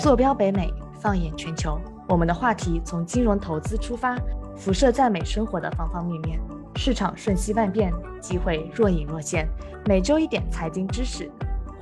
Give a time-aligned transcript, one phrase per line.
[0.00, 4.16] 坐标北美，放眼全球，我们的话题从金融投资出发，
[4.56, 6.40] 辐射在美生活的方方面面。
[6.74, 9.46] 市场瞬息万变，机会若隐若现。
[9.84, 11.30] 每周一点财经知识，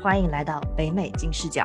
[0.02, 1.64] 欢迎来到北美金视角。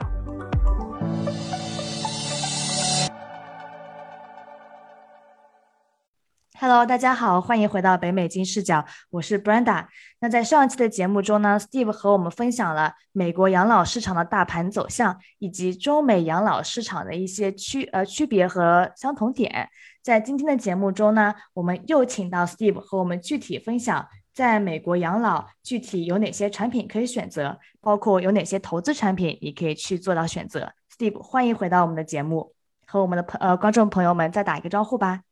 [6.63, 9.85] Hello，大家好，欢迎回到北美金视角，我是 Brenda。
[10.21, 19.67] 那在上一期的节目中呢，Steve 和我们分享了美国养老市场的大盘走向，以及中美养老市场的一些区呃区别和相同点。
[20.01, 30.71] 在今天的节目中呢，我们又请到 Steve 和我们具体分享，在美国养老具体有哪些产品可以选择，包括有哪些投资产品你可以去做到选择。
[30.97, 32.53] Steve，欢迎回到我们的节目，
[32.87, 35.23] 和我们的朋呃观众朋友们再打一个招呼吧。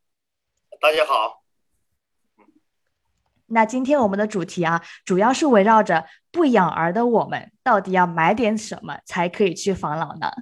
[0.82, 1.44] 大家好，
[3.46, 10.32] 那今天我们的主题啊，主要是围绕着不养儿的我们，到底要买点什么才可以去防老呢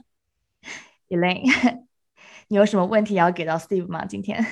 [1.10, 1.84] ？Elaine，
[2.48, 4.06] 你有什么问题要给到 Steve 吗？
[4.06, 4.42] 今天？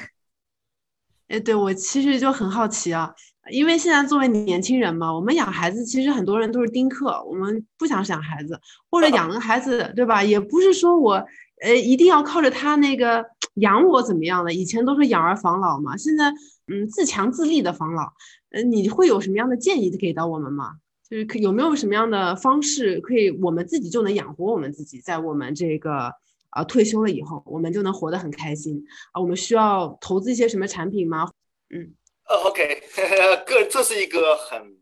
[1.29, 3.15] 哎，对我其实就很好奇啊，
[3.51, 10.23] 因为现在作为年轻人嘛，我们养孩子其实很多人都是丁克，我们不想想孩子，或者养个孩子，对吧？
[10.23, 11.27] 也不是说我。
[11.61, 14.53] 呃，一定要靠着他那个养我怎么样的？
[14.53, 16.33] 以前都是养儿防老嘛，现在
[16.67, 18.13] 嗯自强自立的防老。
[18.51, 20.77] 呃，你会有什么样的建议给到我们吗？
[21.09, 26.13] 就是可有没有什么样的方式可以我们自己就能养活我们自己，在我们这个
[26.55, 29.21] 呃退休了以后，我们就能活得很开心啊？
[29.21, 31.31] 我们需要投资一些什么产品吗？
[31.71, 31.95] 嗯，
[32.29, 32.83] 呃，OK，
[33.47, 34.77] 个这是一个很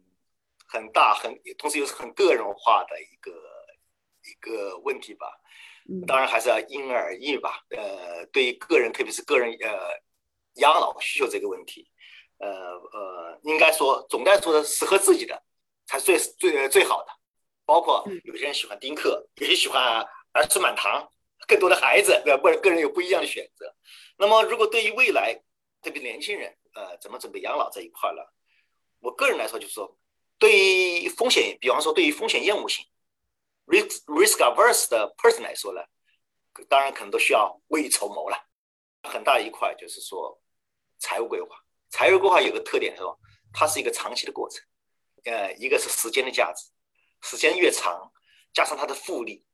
[0.66, 5.27] 很大很同时又是很个人化的一个一个问题吧。
[6.06, 7.61] 当然还是要因人而异吧。
[7.70, 9.79] 呃，对于个人，特别是个人呃
[10.55, 11.89] 养老需求这个问题，
[12.39, 15.42] 呃呃，应该说总的来说适合自己的
[15.87, 17.12] 才最最最好的。
[17.64, 20.01] 包括有些人喜欢丁克，有些喜欢
[20.33, 21.09] 儿孙满堂，
[21.48, 22.41] 更多的孩子，对吧？
[22.41, 23.75] 不，个人有不一样的选择。
[24.17, 25.34] 那么，如果对于未来，
[25.83, 28.23] 特别年轻人，呃，怎么准备养老这一块呢？
[29.01, 29.98] 我个人来说，就是说，
[30.39, 32.85] 对于风险，比方说对于风险厌恶性。
[33.66, 35.80] Risk risk averse 的 person 来说呢，
[36.68, 38.36] 当然可能都需要未雨绸缪了。
[39.02, 40.40] 很大一块就是说
[40.98, 41.56] 财务规划。
[41.90, 43.14] 财务规划有个特点是吧，
[43.52, 44.60] 它是一个长期的过程。
[45.24, 46.66] 呃，一个是时间的价值，
[47.22, 48.12] 时间越长，
[48.52, 49.44] 加上它的复利，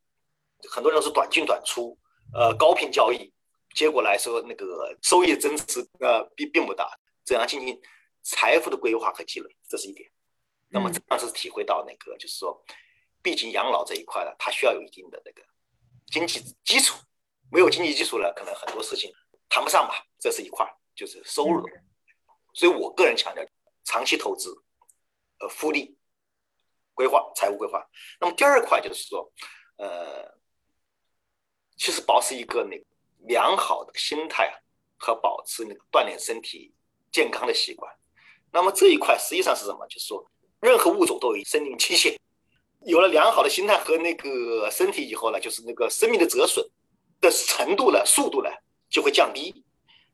[0.70, 1.98] 很多人是短进短出，
[2.34, 3.32] 呃，高频交易，
[3.74, 6.90] 结果来说那个收益增值呃并并不大。
[7.24, 7.80] 怎样进行
[8.22, 10.10] 财富的规划和积累，这是一点。
[10.68, 12.64] 那么这样是体会到那个就是说。
[13.22, 15.42] 毕竟养老这一块呢，它需要有一定的那个
[16.06, 16.98] 经济基础，
[17.50, 19.12] 没有经济基础呢，可能很多事情
[19.48, 20.04] 谈不上吧。
[20.18, 21.66] 这是一块，就是收入。
[22.52, 23.42] 所以我个人强调
[23.84, 24.54] 长期投资，
[25.38, 25.96] 呃，复利
[26.94, 27.82] 规划、财务规划。
[28.20, 29.32] 那么第二块就是说，
[29.76, 30.36] 呃，
[31.76, 32.84] 其实保持一个那个
[33.26, 34.52] 良好的心态
[34.98, 36.74] 和保持那个锻炼身体
[37.10, 37.92] 健康的习惯。
[38.50, 39.86] 那么这一块实际上是什么？
[39.86, 42.14] 就是说，任何物种都有生命期限。
[42.84, 46.64] 有了良好的心态和那个身体以后呢，就是那个生命的折损
[47.20, 48.50] 的程度呢、速度呢
[48.90, 49.64] 就会降低，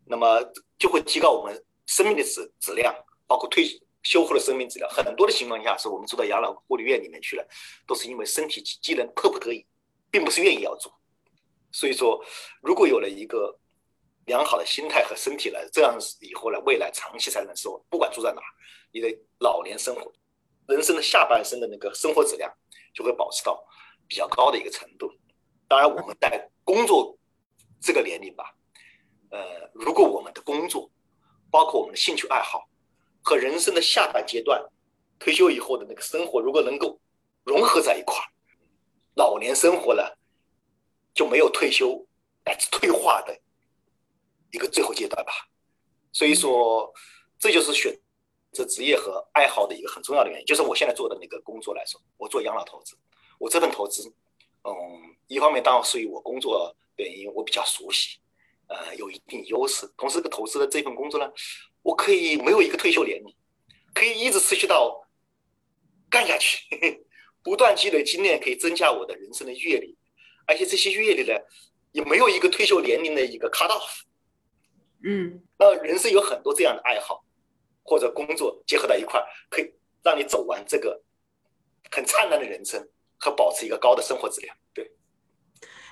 [0.05, 0.41] 那么
[0.79, 2.95] 就会提高我们生命的质质量，
[3.27, 3.65] 包括退
[4.03, 4.91] 修复的生命质量。
[4.91, 7.49] 很多的情况下，是我们住到养老护理院里面去了，
[7.87, 9.65] 都是因为身体机能迫不得已，
[10.11, 10.93] 并不是愿意要做。
[11.73, 12.23] 所以说，
[12.61, 13.59] 如果有了一个
[14.27, 18.41] 良好的心态和身体呢，这样以后呢，未来长期才能说，不管住在哪，
[18.93, 19.09] 你的
[19.39, 20.13] 老年生活。
[20.69, 22.53] 人生的下半生的那个生活质量
[22.95, 23.67] 就会保持到
[24.07, 25.11] 比较高的一个程度。
[25.67, 27.19] 当然，我们在工作
[27.81, 28.55] 这个年龄吧，
[29.31, 30.91] 呃，如果我们的工作，
[31.51, 32.69] 包括我们的兴趣爱好
[33.23, 34.63] 和人生的下半阶段
[35.19, 37.01] 退休以后的那个生活，如果能够
[37.45, 38.29] 融合在一块儿，
[39.15, 40.03] 老年生活呢
[41.15, 42.07] 就没有退休
[42.45, 43.39] 乃至退化的
[44.53, 45.33] 一个最后阶段吧。
[46.13, 46.93] 所以说，
[47.39, 47.99] 这就是选。
[48.53, 52.97] 这职业和爱好的一个很重要的原因，就是我现在做的那个工作来说，我做养老投资，
[53.39, 54.13] 我这份投资，
[54.65, 54.73] 嗯，
[55.27, 58.19] 一方面当然属于我工作原因，我比较熟悉，
[58.69, 59.87] 呃，有一定优势。
[59.97, 61.31] 同时，这个投资的这份工作呢，
[61.83, 63.35] 我可以没有一个退休年龄，
[63.95, 65.07] 可以一直持续到
[66.11, 66.59] 干下去，
[67.45, 69.97] 不断积累经验，可以增加我的人生的阅历，
[70.47, 71.39] 而且这些阅历呢，
[71.93, 74.01] 也没有一个退休年龄的一个 cut off。
[75.05, 77.25] 嗯，那人生有很多这样的爱好。
[77.89, 81.03] 或者工作结合在一块儿，可以让你走完这个
[81.91, 82.87] 很灿烂的人生
[83.17, 84.55] 和保持一个高的生活质量。
[84.75, 84.93] 对，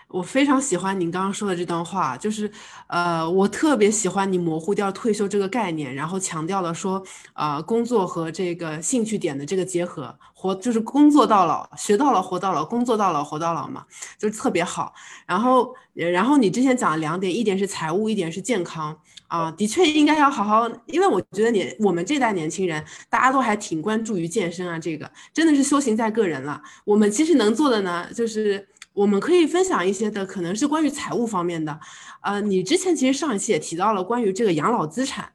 [0.09, 2.53] 我非常喜欢您刚刚说的这段话，就是，
[2.89, 7.03] 呃，我特别喜欢你模糊掉退休这个概念，然后强调了说，
[7.35, 13.87] 呃，工作和这个兴趣点的这个结合，活就是工作到老，学到老，活到老，工作到老，活到老嘛，
[14.19, 14.93] 就是特别好。
[15.27, 19.01] 然后，然后你之前讲了两点，一点是财务，一点是健康。
[19.29, 26.63] 啊，的确应该要好好，因为我觉得年我们这代年轻人，大家都还挺关注于健身啊，这个真的是修行在个人了。
[26.85, 31.79] 我们其实能做的呢，就是我们可以分享一些的，可能是关于财务方面的。
[32.23, 35.31] 呃，你之前其实上一期也提到了关于这个养老资产，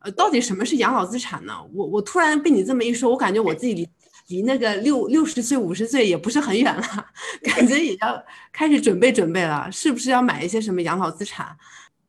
[0.00, 1.54] 呃，到底什么是养老资产呢？
[1.74, 3.88] 我我突然被你这么一说，我感觉我自己离
[4.28, 7.06] 离那个六六十岁五十岁也不是很远了，
[7.42, 11.56] 感觉也要开始准备准备了，是不是要买一些什么养老资产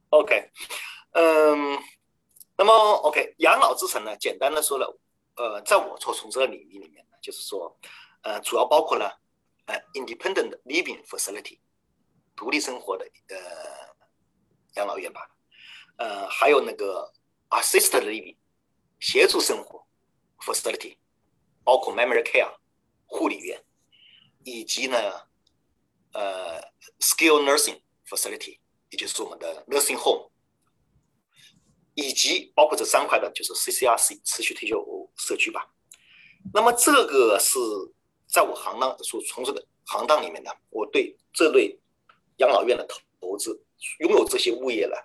[0.10, 0.52] ？OK。
[1.14, 1.80] 嗯，
[2.58, 4.16] 那么 OK，养老资产呢？
[4.18, 5.00] 简单的说了，
[5.36, 7.78] 呃，在我所从事的领域里面呢，就是说，
[8.24, 9.20] 呃，主要包括了
[9.66, 11.60] 呃，independent living facility，
[12.36, 13.38] 独立生活的呃
[14.76, 15.30] 养老院吧，
[15.98, 17.14] 呃，还有那个
[17.50, 18.38] assisted living，
[19.00, 19.86] 协助生活
[20.40, 20.98] facility，
[21.64, 22.56] 包括 memory care，
[23.06, 23.64] 护理院，
[24.44, 24.98] 以及呢，
[26.14, 26.60] 呃
[27.00, 28.60] ，skill nursing facility，
[28.90, 30.32] 也就是我们的 nursing home。
[31.96, 35.70] 以及包括这三块的，就是 CCRC 持续退休社区吧。
[36.54, 37.60] 那么这个是
[38.28, 41.80] 在我行当所从事的行当里面呢，我对这类
[42.38, 42.86] 养老院的
[43.20, 43.64] 投资，
[44.00, 44.96] 拥有这些物业呢，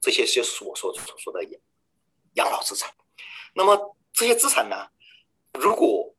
[0.00, 1.60] 这些些所所所说的养
[2.34, 2.94] 养老资产。
[3.54, 4.76] 那么这些资产呢，
[5.54, 6.14] 如果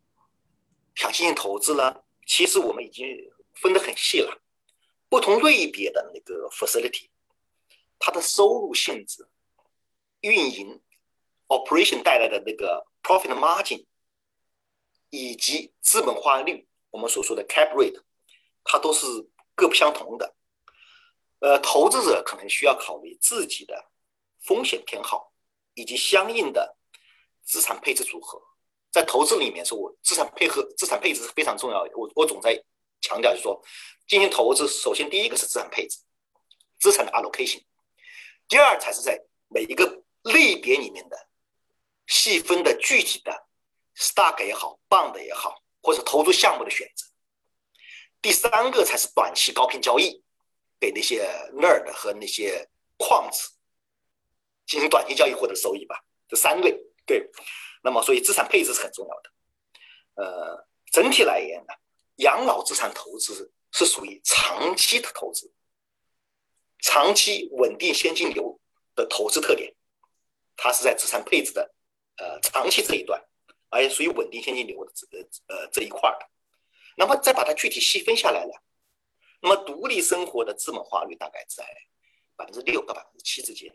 [0.95, 3.07] 想进行投资呢，其实我们已经
[3.53, 4.41] 分得很细了，
[5.09, 7.07] 不同类别的那个 facility，
[7.99, 9.27] 它的收入性质。
[10.21, 10.81] 运营
[11.47, 13.85] operation 带来的那个 profit margin，
[15.09, 18.01] 以及资本化率，我们所说的 cap rate，
[18.63, 19.05] 它都是
[19.55, 20.35] 各不相同的。
[21.39, 23.91] 呃，投资者可能需要考虑自己的
[24.39, 25.31] 风险偏好，
[25.75, 26.75] 以及相应的
[27.43, 28.41] 资产配置组合。
[28.91, 31.91] 在投资里面，是我资产配合资产配置是非常重要的。
[31.95, 32.59] 我我总在
[33.01, 33.61] 强调，就是说，
[34.07, 35.99] 进行投资，首先第一个是资产配置，
[36.79, 37.61] 资产的 allocation，
[38.47, 40.03] 第二才是在每一个。
[40.27, 41.27] 类别里面的
[42.05, 43.47] 细分的具体的
[43.95, 47.05] stock 也好，bond 也好，或者投资项目的选择。
[48.21, 50.23] 第三个才是短期高频交易，
[50.79, 53.51] 给那些 nerd 和那些矿子
[54.65, 56.03] 进行短期交易获得收益吧。
[56.27, 57.29] 这三类对，
[57.83, 59.31] 那么所以资产配置是很重要的。
[60.15, 61.73] 呃，整体来言呢，
[62.17, 65.53] 养老资产投资是属于长期的投资，
[66.79, 68.59] 长期稳定现金流
[68.95, 69.73] 的投资特点。
[70.57, 71.73] 它是在资产配置的，
[72.17, 73.23] 呃，长期这一段，
[73.69, 75.23] 而且属于稳定现金流的这呃
[75.55, 76.27] 呃这一块的。
[76.97, 78.63] 那么再把它具体细分下来了，
[79.39, 81.63] 那么独立生活的资本化率大概在
[82.35, 83.71] 百分之六到百分之七之间，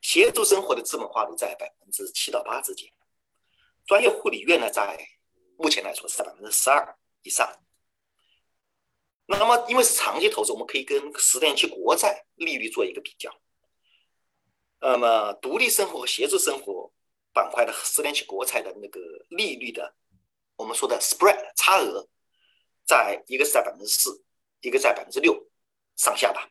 [0.00, 2.90] 协助生活的资本化率在百分之七到八之间，
[3.86, 4.98] 专业护理院呢在
[5.56, 7.56] 目前来说是在百分之十二以上。
[9.26, 13.32] 那么因为是长期投资，我们可以跟十年期国债利率做一个比较。
[14.84, 16.92] 那么，独立生活和协助生活
[17.32, 19.94] 板块的十年期国债的那个利率的，
[20.56, 22.08] 我们说的 spread 差额，
[22.84, 24.24] 在一个是在百分之四，
[24.60, 25.48] 一个在百分之六
[25.94, 26.50] 上下吧。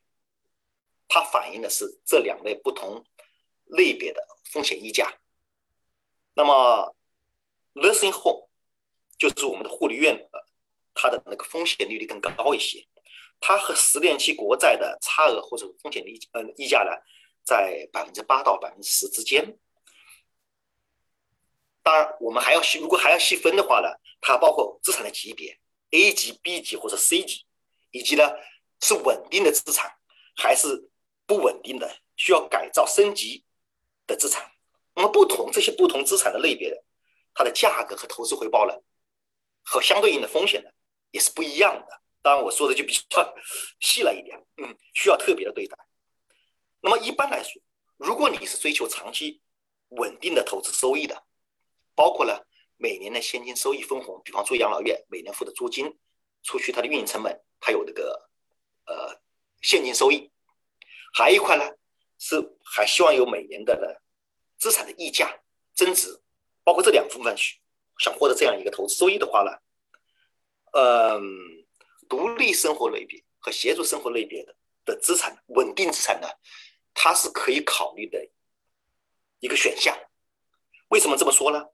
[1.10, 3.04] 它反映的是这两类不同
[3.66, 5.20] 类别的风险溢价。
[6.34, 6.96] 那么
[7.74, 8.48] ，nursing home
[9.18, 10.30] 就是我们的护理院，
[10.94, 12.88] 它的那个风险利率更高一些。
[13.42, 16.92] 它和十年期国债的差额或者风险溢嗯溢价呢？
[17.44, 19.58] 在百分之八到百分之十之间。
[21.84, 23.88] 当然，我们还要细，如果还要细分的话呢，
[24.22, 25.60] 它包括资产的级别
[25.92, 27.46] ，A 级、B 级或者 C 级，
[27.90, 28.30] 以及呢
[28.82, 29.92] 是稳定的资产
[30.36, 30.90] 还是
[31.26, 33.44] 不稳定的，需要改造升级
[34.06, 34.52] 的资产。
[34.94, 36.84] 那么不同这些不同资产的类别的，
[37.34, 38.76] 它的价格和投资回报呢，
[39.64, 40.70] 和相对应的风险呢，
[41.10, 42.02] 也是不一样的。
[42.22, 43.34] 当然，我说的就比较
[43.80, 45.76] 细了一点，嗯，需要特别的对待。
[46.82, 47.62] 那么一般来说，
[47.98, 49.42] 如果你是追求长期
[49.90, 51.24] 稳定的投资收益的，
[51.94, 52.48] 包括了
[52.78, 56.00] 每年的现金收益分红，比方说养老院每年付的租金，
[56.42, 58.30] 除去它的运营成本，它有这个
[58.86, 59.22] 呃
[59.62, 60.32] 现金收益，
[61.14, 61.64] 还有一块呢
[62.18, 63.88] 是还希望有每年的呢
[64.58, 65.40] 资产的溢价
[65.76, 66.22] 增值，
[66.64, 67.36] 包括这两部分
[68.00, 69.52] 想获得这样一个投资收益的话呢，
[70.72, 71.22] 嗯，
[72.10, 76.28] 独立生活类别和协助生活类别的的资产稳定资产呢？
[76.94, 78.30] 它是可以考虑的
[79.40, 79.98] 一个选项。
[80.90, 81.66] 为什么这么说呢？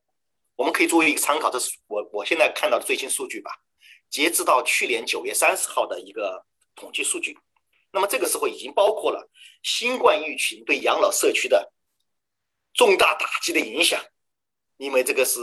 [0.55, 3.51] 我们可以作为一个参考，这是我我现在看到的最新数据吧。
[4.09, 6.45] 截止到去年九月三十号的一个
[6.75, 7.37] 统计数据。
[7.91, 9.29] 那么这个时候已经包括了
[9.63, 11.71] 新冠疫情对养老社区的
[12.73, 14.03] 重大打击的影响，
[14.77, 15.39] 因为这个是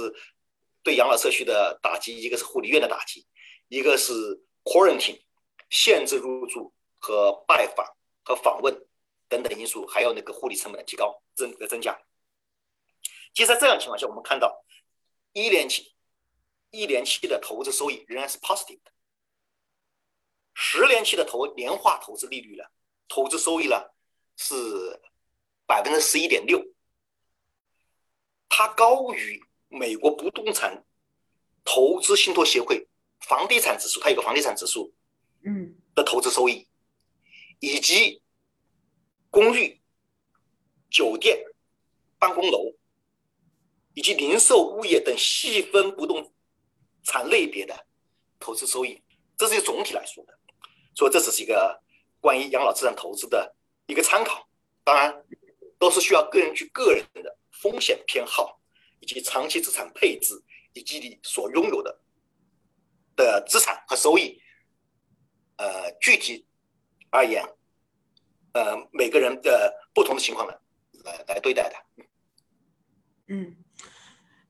[0.82, 3.26] 对养老社区的打击，一个是护理院的打击，
[3.68, 4.12] 一个是
[4.62, 5.20] quarantine
[5.70, 7.86] 限制入住和拜访
[8.24, 8.86] 和访问
[9.28, 11.98] 等等因素，还有那个护理成本的提高增的增加。
[13.32, 14.64] 其实，在这样情况下，我们看到
[15.32, 15.94] 一年期
[16.70, 18.92] 一年期的投资收益仍然是 positive 的。
[20.54, 22.64] 十年期的投年化投资利率呢，
[23.08, 23.90] 投资收益呢
[24.36, 24.54] 是
[25.66, 26.64] 百分之十一点六，
[28.48, 30.84] 它高于美国不动产
[31.64, 32.86] 投资信托协会
[33.18, 34.94] 房地产指数，它有个房地产指数，
[35.44, 36.68] 嗯，的投资收益，
[37.58, 38.22] 以及
[39.34, 39.80] 公寓、
[40.88, 41.44] 酒店、
[42.20, 42.72] 办公楼
[43.92, 46.32] 以及零售物业等细分不动
[47.02, 47.86] 产类别的
[48.38, 49.02] 投资收益，
[49.36, 50.38] 这是总体来说的。
[50.94, 51.82] 所以这只是一个
[52.20, 53.52] 关于养老资产投资的
[53.86, 54.48] 一个参考，
[54.84, 55.12] 当然
[55.80, 58.60] 都是需要个人去个人的风险偏好，
[59.00, 60.40] 以及长期资产配置，
[60.74, 62.00] 以及你所拥有的
[63.16, 64.40] 的资产和收益，
[65.56, 66.46] 呃，具体
[67.10, 67.44] 而言，
[68.54, 70.58] 呃，每个人的不同的情况来
[71.04, 72.04] 来来对待的。
[73.28, 73.56] 嗯。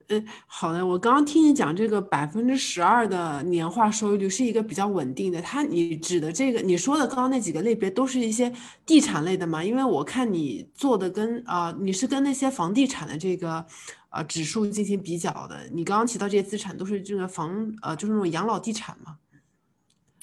[0.08, 0.86] 嗯，好的。
[0.86, 5.40] 我刚刚听你讲这个百分之十二的年化收益率是一个比较稳定的。
[5.40, 8.52] 它你指的这个，你说的刚刚那几个类别都是一些
[8.84, 9.64] 地产类的吗？
[9.64, 13.64] 因为我看你做的跟啊，你是跟那些房地产的这个
[14.10, 15.66] 呃指数进行比较的。
[15.72, 19.16] 你刚刚提到这些资产都是这个房呃，就是那种养老地产吗？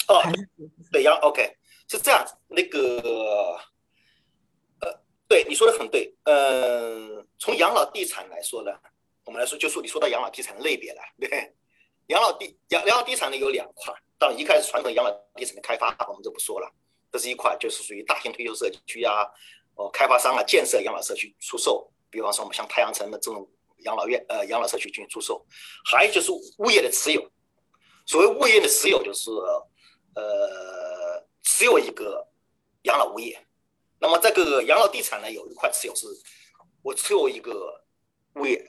[0.07, 0.21] 哦，
[0.91, 1.57] 对，养 OK
[1.87, 2.35] 是这样子。
[2.49, 3.59] 那个呃，
[5.31, 6.13] 对你说的很对。
[6.25, 8.71] 嗯，从养老地产来说呢。
[9.23, 11.29] 我们来说，就说你说到养老地产的类别了， 对，
[12.07, 16.67] 养老地养老地产呢有两块，当然一开始传统养老地产的开发我们就不说了，
[17.11, 19.23] 这是一块就是属于大型退休社区啊，
[19.75, 23.47] 哦开发商啊建设养老社区出售，比方说我们像太阳城的这种
[23.85, 25.45] 养老院呃养老社区进行出售，
[25.85, 27.21] 还有就是物业的持有，
[28.07, 29.29] 所谓物业的持有就是
[30.15, 32.27] 呃持有一个
[32.81, 33.39] 养老物业，
[34.01, 36.07] 那么这个养老地产呢有一块持有是，
[36.81, 37.85] 我持有一个
[38.33, 38.67] 物业。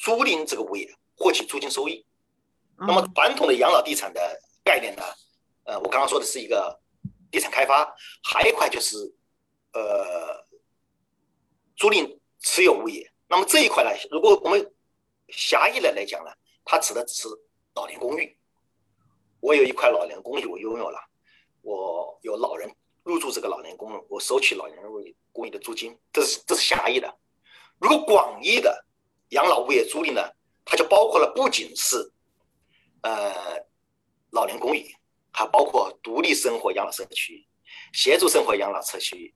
[0.00, 2.06] 租赁这个物业获取租金收益，
[2.78, 5.02] 那么传统的养老地产的概念呢？
[5.64, 6.80] 呃，我刚刚说的是一个
[7.32, 8.96] 地产开发，还有一块就是
[9.72, 10.46] 呃
[11.74, 13.12] 租赁持有物业。
[13.26, 14.72] 那么这一块呢，如果我们
[15.30, 16.30] 狭义的来讲呢，
[16.64, 17.28] 它指的只是
[17.74, 18.38] 老年公寓。
[19.40, 20.98] 我有一块老年公寓，我拥有了，
[21.62, 24.90] 我有老人入住这个老年公寓，我收取老年人
[25.32, 27.12] 公寓的租金，这是这是狭义的。
[27.78, 28.84] 如果广义的。
[29.32, 30.22] 养老物业租赁呢，
[30.64, 32.10] 它就包括了不仅是，
[33.02, 33.62] 呃，
[34.30, 34.90] 老年公寓，
[35.30, 37.46] 还包括独立生活养老社区、
[37.92, 39.34] 协助生活养老社区、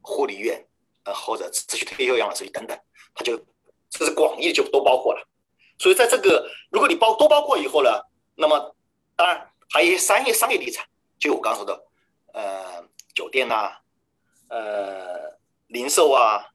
[0.00, 0.66] 护理院，
[1.04, 2.74] 呃，或者持续退休养老社区等等，
[3.14, 3.36] 它就
[3.90, 5.22] 这是广义就都包括了。
[5.78, 7.90] 所以在这个，如果你包都包括以后呢，
[8.34, 8.74] 那么
[9.14, 10.88] 当然还有一些商业商业地产，
[11.18, 11.84] 就我刚说的，
[12.32, 12.67] 呃，
[13.18, 13.72] 酒店呐，
[14.48, 16.46] 呃，零售啊，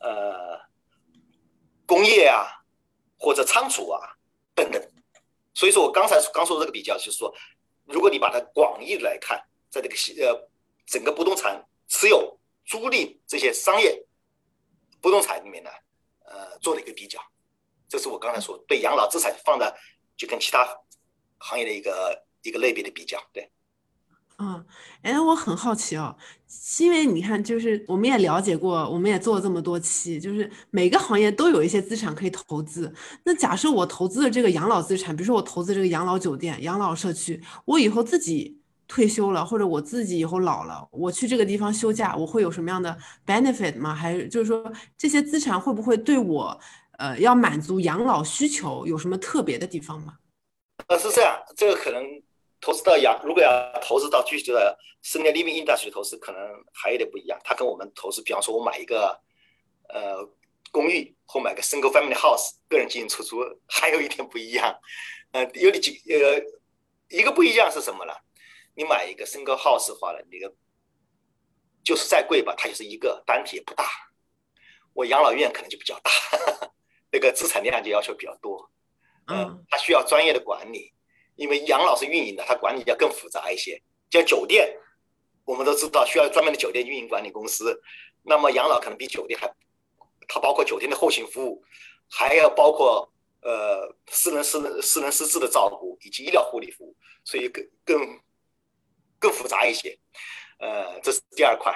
[0.00, 0.64] 呃。
[1.86, 2.64] 工业啊，
[3.18, 4.00] 或者仓储啊，
[4.54, 4.82] 等等。
[5.52, 7.30] 所以说我刚才刚说的这个比较，就是说，
[7.84, 10.48] 如果你把它广义来看，在这个呃
[10.86, 14.02] 整个不动产持有、租赁这些商业
[15.02, 15.70] 不动产里面呢，
[16.24, 17.20] 呃，做了一个比较。
[17.86, 19.76] 这是我刚才说对养老资产放的，
[20.16, 20.66] 就跟其他
[21.38, 23.52] 行业的一个一个类别的比较，对。
[24.38, 24.64] 嗯，
[25.02, 26.16] 哎，我很好奇哦，
[26.80, 32.92] 因为你看，就是我们也了解过，我们也做了这么多期，就是每个行业都有一些资产可以投资。
[33.24, 43.94] 那假设我投资的这个养老资产，比如说我投资这个养老酒店、养老社区，我以后自己退休了，或者我自己以后老了，我去这个地方休假，我会有什么样的 benefit 吗？
[43.94, 46.58] 还是就是说这些资产会不会对我，
[46.98, 50.14] 呃，要满足养老需求有什么特别的地方吗？
[50.88, 52.02] 呃，是这样，这个可能。
[52.64, 56.40] 投资到养，如果要投资到具体的 senior living industry 投资，可能
[56.72, 57.38] 还有点不一样。
[57.44, 59.20] 它跟我们投资，比方说我买一个
[59.90, 60.26] 呃
[60.72, 64.74] 公寓或买个 single family house 个人进行出租，还有一点不一样。
[65.32, 66.40] 呃，有几呃
[67.10, 68.14] 一个不一样是什么呢？
[68.74, 70.54] 你买一个 single house 的话呢，那个
[71.84, 73.84] 就是再贵吧，它就是一个单体也不大。
[74.94, 76.10] 我养老院可能就比较大，
[77.12, 78.70] 那个资产量就要求比较多。
[79.26, 80.93] 嗯，它需要专业的管理。
[81.36, 83.80] 因为养老是运营的，它管理要更复杂一些。
[84.10, 84.76] 像酒店，
[85.44, 87.80] 我们都知道需要专门的酒店运营管理公司。
[88.22, 89.52] 那么养老可能比酒店还，
[90.28, 91.62] 它包括酒店的后勤服务，
[92.08, 93.12] 还要包括
[93.42, 98.20] 呃私人、私人、私人、私自的照顾以及医疗护理服务，所以更更
[99.18, 99.98] 更复杂一些。
[100.58, 101.74] 呃，这是第二块。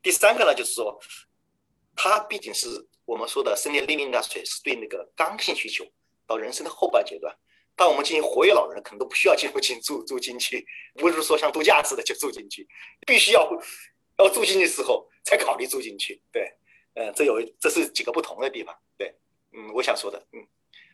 [0.00, 0.98] 第三个呢，就是说，
[1.94, 2.68] 它毕竟是
[3.04, 5.84] 我们说的生年 living industry 是对那个刚性需求，
[6.26, 7.36] 到人生的后半阶段，
[7.80, 12.68] 当我们进行活跃老人，可能都不需要进入进住住进去，不是说像度假似的就住进去，
[13.06, 13.50] 必须要
[14.18, 16.20] 要住进去的时候才考虑住进去。
[16.30, 16.52] 对，
[16.92, 18.76] 呃，这有这是几个不同的地方。
[18.98, 19.14] 对，
[19.52, 20.46] 嗯，我想说的，嗯，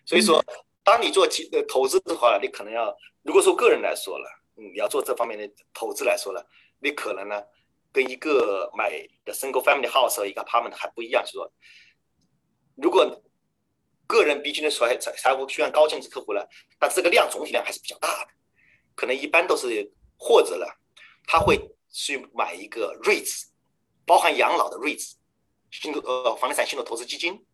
[0.05, 0.40] 所以说，
[0.85, 6.47] 当你做基呃投资的话，你可能要，如果说个人来说了，嗯，你要做这方面的投资来说了，
[6.78, 7.43] 你可能呢。
[7.93, 8.90] 跟一个买
[9.25, 11.50] 的 single family house 和一个 apartment 还不一样，是说，
[12.75, 13.07] 如果
[14.07, 16.49] 个人毕竟的财财财务虽然高净值客户了，
[16.79, 18.31] 但这个量总体量还是比较大的，
[18.95, 20.67] 可能一般都是或者呢，
[21.27, 21.59] 他会
[21.91, 23.47] 去买一个 REITs，
[24.05, 25.13] 包含养老的 REITs，
[25.71, 27.45] 信托呃房地产信托投资基金，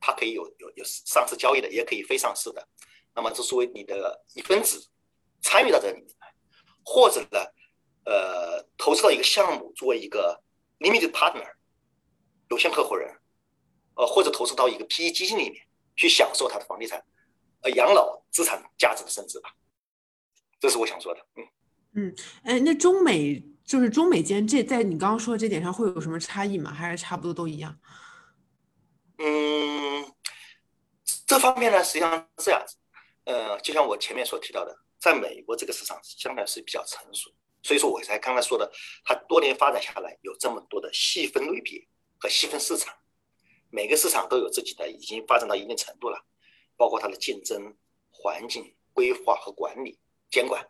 [0.00, 2.66] 它可以有有有上市交易的，也可以非上市的，
[3.14, 4.88] 那么这作为你的一分子
[5.42, 6.34] 参与到这里面来，
[6.84, 7.40] 或者呢？
[8.06, 10.42] 呃，投资到一个项目，作为一个
[10.78, 11.52] limited partner
[12.48, 13.14] 有限合伙人，
[13.94, 15.62] 呃，或者投资到一个 PE 基金里面
[16.00, 17.04] 去享受它的房地产
[17.60, 19.54] 呃养老资产价值的升值吧，
[20.58, 21.20] 这是我想说的。
[21.36, 21.46] 嗯
[21.92, 26.72] 嗯，哎，那中美就是中美间这在你刚刚说的这点上会有什么差异吗？
[26.72, 27.78] 还是差不多都一样？
[29.18, 30.10] 嗯，
[31.26, 32.76] 这方面呢，实际上是这样子，
[33.24, 37.30] 呃，就像我前面所提到的，在美国这个市场相对是比较成熟。
[37.62, 38.72] 所以说，我才刚才说的，
[39.04, 41.86] 它多年发展下来，有这么多的细分类别
[42.18, 42.94] 和细分市场，
[43.70, 46.24] 每个市场都有自己的已经发展到一定程度了，
[46.76, 47.76] 包括它的竞争
[48.10, 49.98] 环境、规划和管理、
[50.30, 50.68] 监管。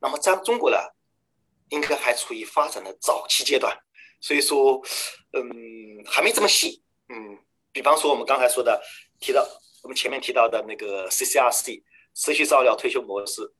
[0.00, 0.76] 那么在中国呢，
[1.70, 3.76] 应该还处于发展的早期阶段，
[4.20, 4.80] 所以说，
[5.32, 6.82] 嗯，还没这么细。
[7.08, 7.38] 嗯，
[7.72, 8.82] 比方说我们刚才说的，
[9.18, 9.46] 提到
[9.82, 11.82] 我们前面提到的那个 CCRC
[12.14, 13.52] 社区照料退休模式、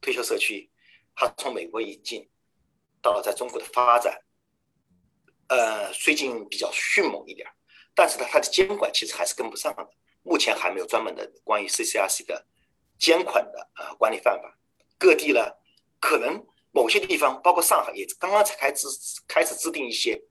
[0.00, 0.70] 退休社区。
[1.14, 2.26] 它从美国引进，
[3.02, 4.18] 到了在中国的发展，
[5.48, 7.46] 呃，最近比较迅猛一点，
[7.94, 9.88] 但是呢，它的监管其实还是跟不上的。
[10.22, 12.46] 目前还没有专门的关于 CCRC 的
[12.98, 14.56] 监管的呃管理办法。
[14.96, 15.40] 各地呢，
[15.98, 18.86] 可能某些地方，包括上海，也刚刚才开始
[19.26, 20.22] 开始制定一些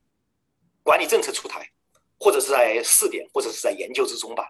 [0.82, 1.70] 管理政策出台，
[2.18, 4.50] 或者是在试点，或者是在研究之中吧。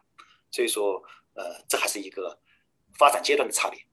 [0.52, 1.02] 所以说，
[1.34, 2.39] 呃，这还是一个
[3.00, 3.84] 发展阶段的差别。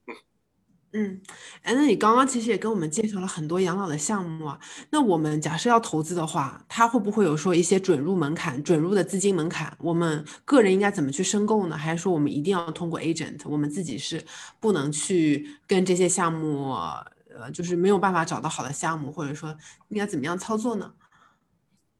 [0.92, 1.04] 嗯。
[1.04, 1.22] 嗯，
[1.62, 4.58] 哎，那你刚刚其实也跟我们介绍了很多养老的项目啊。
[4.90, 9.76] 那我们假设要投资的话，它会不会有说一些准入门槛、准入的资金门槛？
[9.80, 11.76] 我们个人应该怎么去申购呢？
[11.76, 13.38] 还是说我们一定要通过 agent？
[13.44, 14.24] 我们自己是
[14.60, 19.54] 不能去跟这些项目，呃，就是没有办法找到好的项目，或者说
[19.88, 20.92] 应该怎么样操作呢？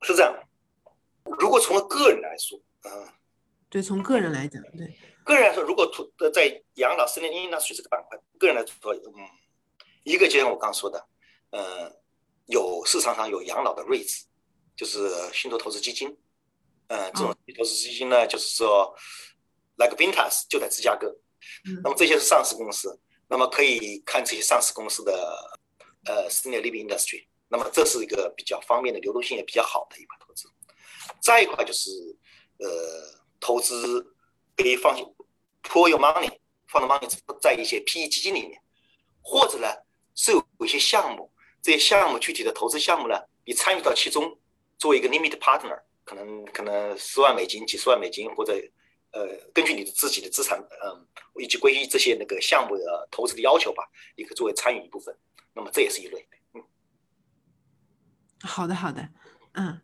[0.00, 0.32] 是这样，
[1.38, 2.90] 如果从个人来说，嗯，
[3.68, 4.96] 对，从个人来讲，对。
[5.28, 9.28] 个人来说，如果投在养老、生年婴儿这个板块，个人来说，嗯，
[10.04, 11.06] 一个就像我刚说的，
[11.50, 11.92] 呃，
[12.46, 14.22] 有市场上有养老的 REITs，
[14.74, 16.08] 就是信托投资基金，
[16.86, 18.96] 嗯，这种投资基金呢，就是说
[19.76, 21.14] ，like Vintas 就在芝加哥，
[21.82, 25.12] 那么这些是上市公司，那么可以看这些上市公司的
[26.06, 30.48] 呃 senior living industry，那么这是一个比较方便的、流动性也比较好的一块投资。
[31.20, 31.90] 再一块就是
[32.60, 32.68] 呃，
[33.38, 34.02] 投资
[34.56, 34.96] 可以放
[35.62, 37.08] Pour your money，放的 money
[37.40, 38.60] 在一些 PE 基金里面，
[39.20, 39.68] 或者呢
[40.14, 44.38] 是有一些项目，这些项目具体的投资项目呢，你参与到其中，
[44.78, 48.54] 作为一个 limit partner，可能可能十万美金、几十万美金，或者
[49.12, 51.06] 呃根据你的自己的资产，嗯，
[51.42, 55.14] 以及关于这些那个项目的投资的要求吧，你可作为参与一部分。
[55.52, 56.28] 那么这也是一类。
[56.54, 56.62] 嗯，
[58.42, 59.08] 好的，好的，
[59.52, 59.80] 嗯。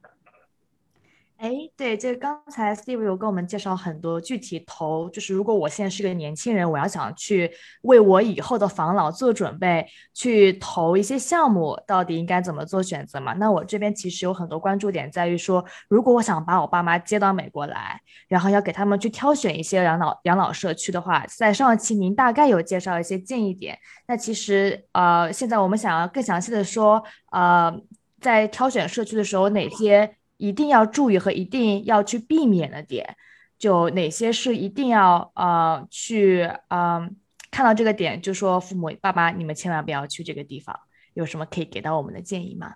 [1.36, 13.34] 哎，对，这个刚才 Steve 有跟我们介绍很多具体投，就是如果我现在是个年轻人，我要想去为我以后的防老做准备，去投一些项目，到底应该怎么做选择嘛？
[13.34, 23.76] 那我这边其实有很多关注点，在于说，如果我想把我爸妈接到美国来，然后要给他们去挑选一些养老养老社区的话，在上一期您大概有介绍一些建议点。
[24.06, 27.74] 那其实呃，现在我们想要更详细的说，呃，
[28.20, 30.16] 在挑选社区的时候哪些？
[30.36, 33.16] 一定要注意和一定要去避免的点，
[33.58, 37.16] 就哪些是一定要呃去嗯
[37.50, 40.78] 看到这个点，就说父母爸爸你们千万不要去这个地方，
[41.14, 42.74] 有什么可以给到我们的建议吗？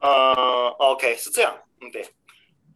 [0.00, 2.02] 呃，OK 是这样，嗯对，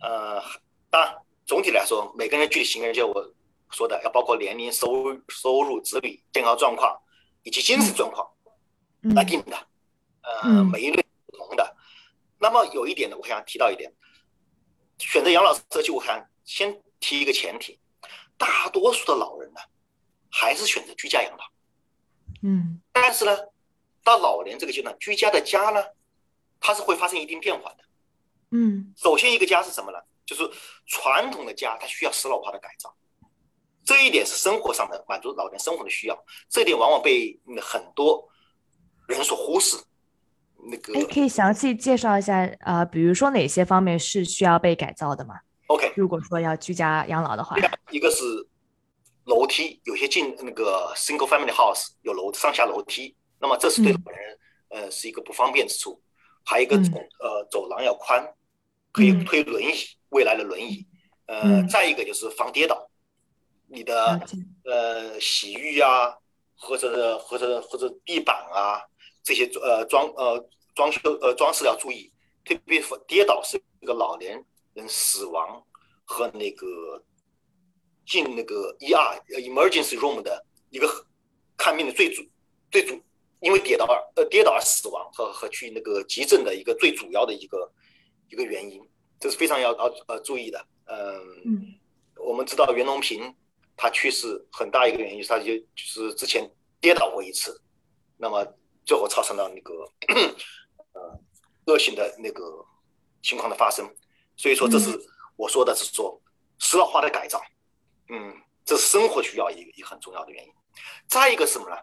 [0.00, 0.42] 呃，
[0.90, 1.14] 当然
[1.46, 3.32] 总体来说，每个人具体情况就我
[3.70, 7.00] 说的，要包括年龄、收入、收入、子女健康状况
[7.44, 8.28] 以及精神状况
[9.14, 9.56] 来定的，
[10.42, 11.02] 呃，每一类。
[12.42, 13.94] 那么有一点呢，我想提到一点，
[14.98, 17.78] 选择养老社区，我想先提一个前提，
[18.36, 19.60] 大多数的老人呢，
[20.28, 21.44] 还是选择居家养老。
[22.42, 22.82] 嗯。
[22.90, 23.38] 但是呢，
[24.02, 25.84] 到老老年这个阶段，居家的家呢，
[26.58, 27.84] 它是会发生一定变化的。
[28.50, 29.98] 嗯，首先一个家是什么呢？
[30.26, 30.42] 就是
[30.86, 32.92] 传统的家，它需要适老化的改造，
[33.84, 38.28] 这一点是生活上的满足老年生活的需要，这一点往往被很多
[39.06, 39.76] 人所忽视。
[40.64, 45.34] 那个，哎，可以详细介绍一下，呃，比如说哪些方面是需要被改造的吗
[45.66, 47.56] ？OK，如果说要居家养老的话，
[47.90, 48.22] 一个是
[49.24, 56.00] 楼梯，有些进那个 single family house 有楼上下楼梯，那么这是对老人呃是一个不方便之处。
[56.44, 58.24] 还有一个走呃走廊要宽，
[58.92, 59.72] 可以推轮椅，
[60.10, 60.86] 未来的轮椅。
[61.26, 62.90] 呃，再一个就是防跌倒，
[63.68, 64.20] 你的
[64.64, 66.16] 呃洗浴啊，
[66.56, 68.82] 或者或者或者地板啊。
[69.22, 72.10] 这些呃装呃装修呃装饰要注意，
[72.44, 75.64] 特别跌倒是一个老年人死亡
[76.04, 77.02] 和那个
[78.04, 81.06] 进那个 ER emergency room 的一个
[81.56, 82.22] 看病的最主
[82.70, 83.00] 最主，
[83.40, 87.72] 因为跌倒而呃跌倒而死亡和和去那个急诊的一个最主要的一个
[88.28, 88.82] 一个原因，
[89.20, 90.66] 这是非常要要呃注意的。
[90.86, 91.78] 嗯，
[92.16, 93.32] 我们知道袁隆平
[93.76, 97.62] 他去世很大一个原因，他就就是之前跌倒过一次，
[98.16, 98.44] 那么。
[98.84, 99.72] 最后造成了那个
[100.92, 101.20] 呃
[101.66, 102.64] 恶性的那个
[103.22, 103.88] 情况的发生，
[104.36, 104.90] 所以说这是
[105.36, 106.20] 我说的是说
[106.58, 107.40] 适老化的改造，
[108.08, 110.52] 嗯，这是生活需要一个一个很重要的原因。
[111.06, 111.76] 再一个什么呢？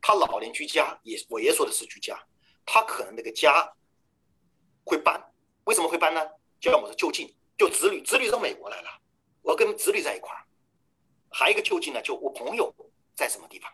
[0.00, 2.18] 他老年居家也我也说的是居家，
[2.64, 3.70] 他可能那个家
[4.84, 5.20] 会搬，
[5.64, 6.24] 为什么会搬呢？
[6.60, 8.88] 就像我说就近，就子女子女到美国来了，
[9.42, 10.46] 我跟子女在一块儿，
[11.30, 12.74] 还有一个就近呢，就我朋友
[13.14, 13.70] 在什么地方，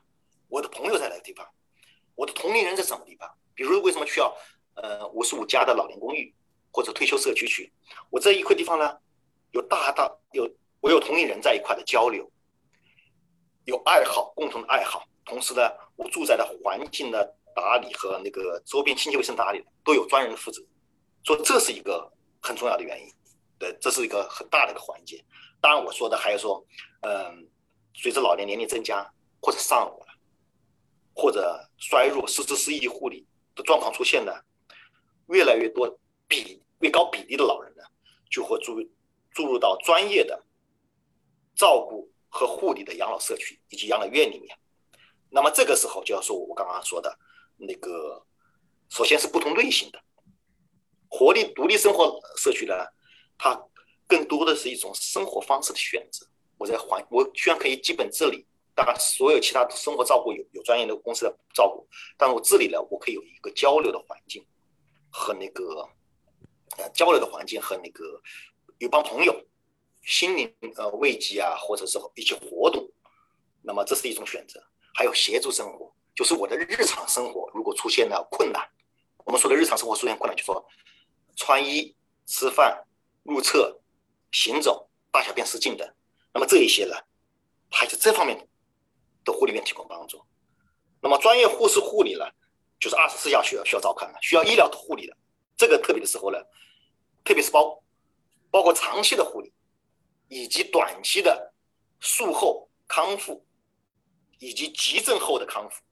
[0.48, 1.46] 我的朋友在哪个地方。
[2.14, 3.28] 我的同龄人在什么地方？
[3.54, 4.36] 比如为什么需要
[4.74, 6.34] 呃五十五家的老年公寓
[6.72, 7.72] 或者退休社区去？
[8.10, 8.98] 我这一块地方呢，
[9.52, 10.48] 有大大有
[10.80, 12.28] 我有同龄人在一块的交流，
[13.64, 15.62] 有爱好共同的爱好，同时呢，
[15.94, 20.60] 我住在的环境的打理和那个周边清洁卫生打理都有专人负责，
[21.22, 23.06] 说这是一个很重要的原因，
[23.58, 25.24] 对，这是一个很大的一个环节。
[25.60, 26.64] 当然我说的还有说，
[27.02, 27.48] 嗯，
[27.94, 29.08] 随着老年年龄增加
[29.40, 29.88] 或者上。
[31.14, 34.32] 或者衰弱、失智、失忆护理的状况出现呢，
[35.28, 37.82] 越来越多比越高比例的老人呢，
[38.30, 38.76] 就会注
[39.30, 40.44] 注入到专业的
[41.54, 44.58] 照顾和护理的养老社区以及养老院里面。
[45.30, 47.16] 那么这个时候就要说我刚刚说的
[47.56, 48.24] 那个，
[48.88, 50.00] 首先是不同类型的
[51.08, 52.74] 活力独立生活社区呢，
[53.38, 53.60] 它
[54.06, 56.26] 更多的是一种生活方式的选择。
[56.58, 58.46] 我在环，我居然可以基本自理。
[58.76, 64.44] 当然，所有其他的生活照顾有有专业的公司的照顾，但我这里呢，我可以有一个交流的环境
[65.10, 65.88] 和那个
[66.78, 68.20] 呃交流的环境和那个
[68.78, 69.32] 有帮朋友
[70.02, 72.84] 心灵呃慰藉啊，或者是一些活动，
[73.62, 74.60] 那么这是一种选择。
[74.92, 78.68] 还有协助生活，就是我的日常生活如果出现了困难，
[79.24, 80.64] 我们说的日常生活出现困难，就说
[81.36, 81.94] 穿衣、
[82.26, 82.84] 吃饭、
[83.22, 83.80] 入厕、
[84.32, 85.88] 行走、大小便失禁等，
[86.32, 86.96] 那么这一些呢，
[87.70, 88.44] 还是这方面的。
[89.24, 90.22] 的护理院提供帮助，
[91.00, 92.24] 那么专业护士护理呢，
[92.78, 95.16] 就是二十四小时需要需要照看的，需要医疗护理的，
[95.56, 96.38] 这个特别的时候呢，
[97.24, 97.82] 特别是包
[98.50, 99.52] 包括长期的护理，
[100.28, 101.52] 以及短期的
[102.00, 103.44] 术后康复，
[104.38, 105.82] 以及急症后的康复，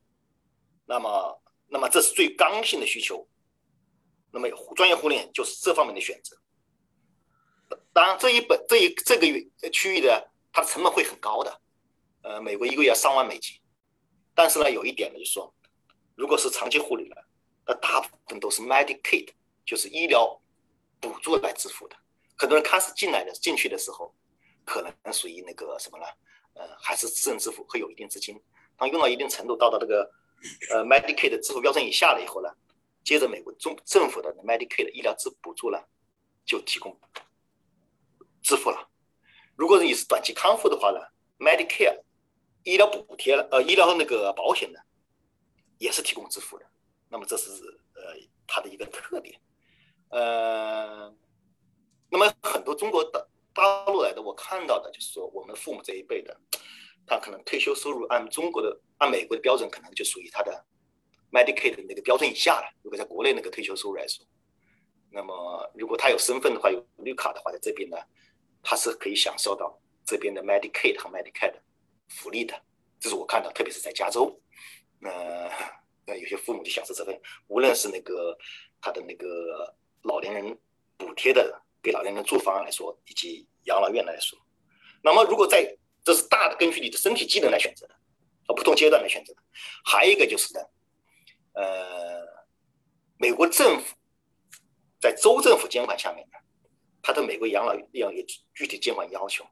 [0.84, 3.26] 那么那么这是最刚性的需求，
[4.30, 6.36] 那么专业护理就是这方面的选择。
[7.94, 11.61] 当然这一本这一这个区域的它的成本会很高的。
[12.22, 13.60] 呃，美国一个月要上万美金，
[14.32, 15.52] 但是呢，有一点呢，就是说，
[16.14, 17.16] 如果是长期护理呢，
[17.66, 19.28] 那大部分都是 Medicaid，
[19.66, 20.40] 就是医疗
[21.00, 21.96] 补助来支付的。
[22.38, 24.14] 很多人开始进来的进去的时候，
[24.64, 26.04] 可能属于那个什么呢？
[26.54, 28.40] 呃，还是私人支付，会有一定资金。
[28.76, 30.08] 当用到一定程度，到达这个
[30.70, 32.48] 呃 Medicaid 的支付标准以下了以后呢，
[33.02, 35.78] 接着美国中政府的 Medicaid 医疗支补助呢，
[36.44, 36.96] 就提供
[38.42, 38.88] 支付了。
[39.56, 41.00] 如果你是短期康复的话呢
[41.40, 42.00] ，Medicare。
[42.64, 44.78] 医疗补贴了，呃，医疗那个保险呢，
[45.78, 46.66] 也是提供支付的。
[47.08, 47.50] 那么这是
[47.94, 48.14] 呃
[48.46, 49.40] 它的一个特点，
[50.10, 51.12] 呃，
[52.08, 56.34] 那么很多中国的大陆来的，我看到的就是说，我们父母这一辈的，
[57.06, 60.64] 他可能退休收入按中国的、按美国的标准，可能就属于他的
[61.30, 62.66] Medicaid 的那个标准以下了。
[62.82, 64.24] 如果在国内那个退休收入来说，
[65.10, 67.96] 那么如果他有身份的话，有绿卡的话，在这边呢，
[68.62, 71.54] 他是可以享受到这边的 Medicaid 和 Medicaid。
[72.16, 72.54] 福利的，
[73.00, 74.40] 这是我看到，特别是在加州，
[75.02, 75.50] 呃，
[76.06, 78.36] 那，有些父母就享受这份，无论是那个
[78.80, 80.58] 他的那个老年人
[80.96, 84.38] 补贴的，给老年人住房来说，以及养老院来说，
[85.02, 87.94] 那么如果在这是大的根据你的身体机能来选择的，
[88.46, 89.42] 和不同阶段来选择的，
[89.84, 90.60] 还有一个就是呢，
[91.54, 92.26] 呃，
[93.16, 93.96] 美国政府
[95.00, 96.38] 在州政府监管下面呢，
[97.02, 99.44] 它的美国养老院有具体监管要求，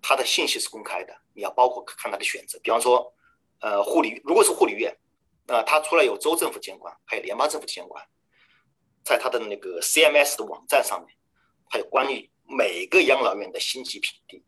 [0.00, 3.12] 他的信息是公开的，你要包括看它的选择，比方说，
[3.60, 4.96] 呃，护理如果是护理院，
[5.46, 8.04] 那它除了有州政府监管，还有联邦政府监管，
[9.04, 11.16] 在它的那个 CMS 的网站上面，
[11.70, 14.44] 还有关于每个养老院的星级评定，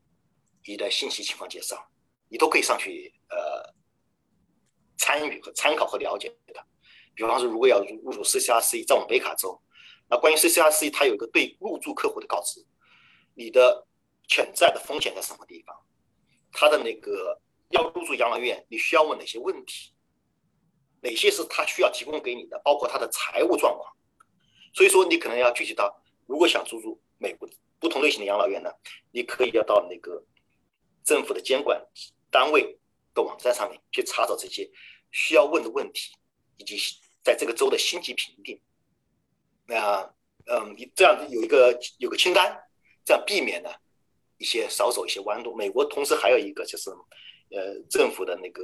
[0.67, 1.89] 你的信息情况介绍，
[2.29, 3.73] 你都可以上去呃
[4.97, 6.65] 参与和参考和了解的。
[7.15, 9.61] 比方说，如果要入入主 CCRC，在我们北卡州，
[10.09, 12.65] 那关于 CCRC，它有一个对入住客户的告知，
[13.35, 13.87] 你的
[14.29, 15.77] 潜在的风险在什么地方？
[16.55, 17.39] 他的那个
[17.69, 19.93] 要入住养老院，你需要问哪些问题？
[21.03, 22.59] 哪些是他需要提供给你的？
[22.65, 23.95] 包括他的财务状况。
[24.73, 27.47] 所以说，你可能要具体到，如果想入住美国
[27.79, 28.71] 不同类型的养老院呢，
[29.11, 30.25] 你可以要到那个
[31.05, 31.85] 政府的监管
[32.31, 32.79] 单位
[33.13, 34.71] 的网站上面去查找这些
[35.11, 36.15] 需要问的问题，
[36.57, 36.79] 以及。
[37.25, 38.61] 在这个州的星级评定，
[39.67, 40.03] 那
[40.45, 42.55] 嗯，你这样有一个有个清单，
[43.03, 43.71] 这样避免呢
[44.39, 45.55] 一些少走一些弯路。
[45.55, 46.91] 美国同时还有一个就是，
[47.51, 48.63] 呃，政府的那个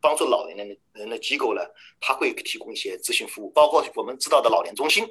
[0.00, 1.60] 帮助老年人的人的机构呢，
[2.00, 5.06] 他会提供一些咨询服务，包括我们知道的老年中心。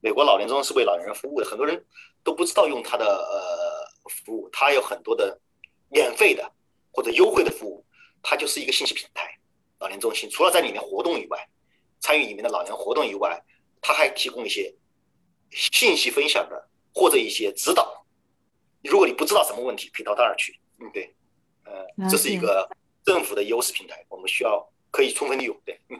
[0.00, 1.84] 美国老年中心是为老年人服务的，很多人
[2.22, 5.40] 都不知道用他的呃服务，他有很多的
[5.90, 6.52] 免费的
[6.92, 7.84] 或者优惠的服务，
[8.22, 9.28] 它就是一个信息平台。
[9.80, 11.48] 老年中心除了在里面活动以外，
[12.00, 13.42] 参与里面的老年活动以外，
[13.80, 14.72] 他还提供一些
[15.50, 17.97] 信息分享的或者一些指导。
[18.84, 20.58] 如果你不知道什么问题，可以到那儿去。
[20.80, 21.14] 嗯，对，
[21.64, 22.68] 呃，这是一个
[23.04, 25.56] 政府的优势平台，我们需要可以充分利用。
[25.64, 25.98] 对，嗯。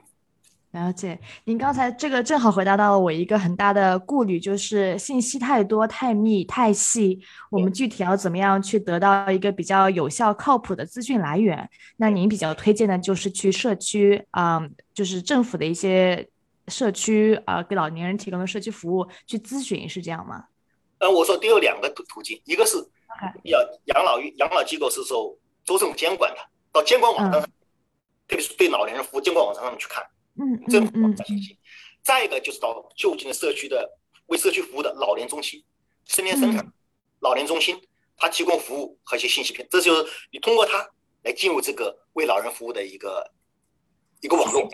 [0.72, 7.18] 了解，您刚才这个正好回答到了我一个很大的顾虑，就是信息太多、太密、太细，
[7.50, 11.68] 我们具体要怎么样去得到一个比较有效、靠谱的资讯来源？
[11.96, 14.60] 那您比较推荐的就是去社区啊，
[14.92, 16.28] 就是政府的一些
[16.68, 20.44] 社区啊，给老年人提供的社区服务去咨询，是这样吗？
[20.98, 22.76] 呃，我说得有两个途途径，一个是
[23.44, 26.40] 要养老院、养老机构是受州政府监管的，
[26.72, 27.50] 到监管网站上，
[28.26, 30.04] 特别是对老年人服务监管网站上面去看。
[30.34, 31.58] 嗯，政府网站信息。
[32.02, 35.62] 再一个就是到就近的社区的为社区服务的老年中心、
[36.06, 36.72] 身边生产
[37.20, 37.80] 老年中心，
[38.16, 40.88] 它提供服务和一些信息片，这就是你通过它
[41.22, 43.30] 来进入这个为老人服务的一个
[44.20, 44.68] 一个网络。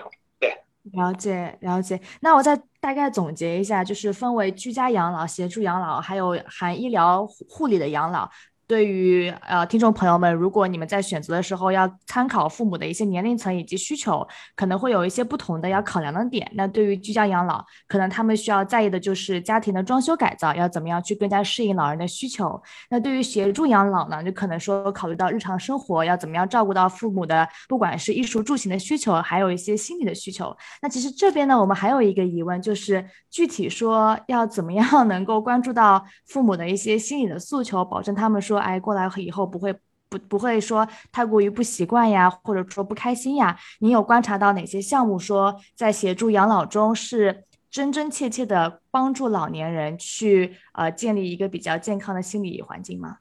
[0.93, 2.01] 了解了解。
[2.21, 8.31] 那我再大概总结一下，就是分为居家养老、协助养老，还有含医疗护理的养老。
[8.75, 16.51] 对于呃听众朋友们，如果你们在选择的时候要参考父母的一些年龄层以及需求，可能会有一些不同的要考量的点。
[16.55, 22.61] 那对于居家养老，可能他们需要在意的就是家庭的装修改造要怎么样去更加适应老人的需求。
[22.91, 30.53] 那对于协助养老呢，就可能说考虑到日常生活要怎么样照顾到父母的，不管是衣食住行的需求，还有一些心理的需求。
[30.83, 38.64] 那其实这边呢，我们还有一个疑问，就是具体说要怎么样能够关注到父母的一些心理的诉求，保证他们说。
[38.65, 39.73] 哎，过来以后不会
[40.09, 43.59] 不不会说太过于不习惯呀，或者说不开心呀？
[43.81, 53.19] 你有观察到哪些项目说在协助养老中是真真切切的帮助老年人去呃建立一个比较健康的心理环境吗？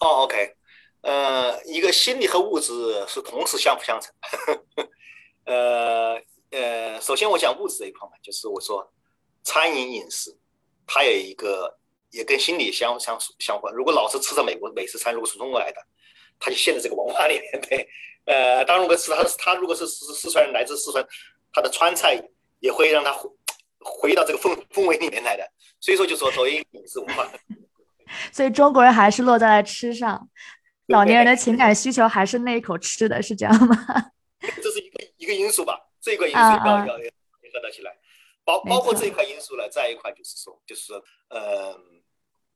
[0.00, 0.54] 哦，OK，
[1.00, 2.72] 呃，一个心理和物质
[3.06, 4.12] 是同时相辅相成。
[5.46, 8.92] 呃呃，首先我讲物质这一块嘛，就是我说
[9.42, 10.36] 餐饮饮食，
[10.86, 11.78] 它有一个。
[12.10, 13.74] 也跟心理相相相关。
[13.74, 15.80] 如果老是吃着美国美食餐，如果从中国来的，
[16.38, 17.60] 他就陷在这个文化里面。
[17.68, 17.88] 对，
[18.24, 21.06] 呃，当如果是他他如果是四四川人来自四川，
[21.52, 22.22] 他的川菜
[22.60, 23.28] 也会让他回
[23.80, 25.44] 回到这个氛氛围里面来的。
[25.80, 27.28] 所以说，就说作为饮食文化，
[28.32, 30.28] 所以中国人还是落在了吃上，
[30.86, 33.76] 老年人的情感需求还是那一口吃的，是这样吗？
[34.62, 37.10] 这是一个一个因素吧，这一个因素要要要结
[37.52, 37.96] 合到起来，
[38.44, 41.78] 包包括这一块因素呢，再一块就是说，就是说，呃。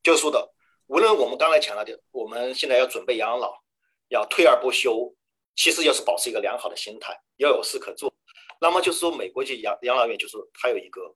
[0.03, 0.53] 就是说的，
[0.87, 3.63] 无论我们刚才讲了的，我们现在要准备养老，
[4.09, 5.15] 要退而不休，
[5.55, 8.13] 其实要是保持一个良好的心态，要有事可做。
[8.61, 11.15] 那么就是说，美国这养养老院就是它有一个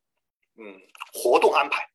[0.56, 0.80] 嗯
[1.12, 1.90] 活动安排。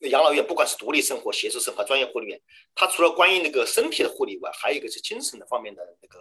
[0.00, 2.40] 养老院不管是独立生活、协助生活、专业护理院，
[2.74, 6.18] 它除了关于那个身体的护理外，还有一个是精神的方面的那个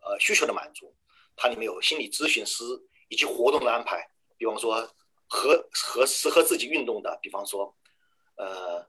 [0.00, 0.92] 呃需求的满足。
[1.36, 2.64] 它里面有心理咨询师
[3.08, 4.88] 以及活动的安排，比方说
[5.28, 7.72] 和和适合自己运动的，比方说。
[8.38, 8.86] 呃，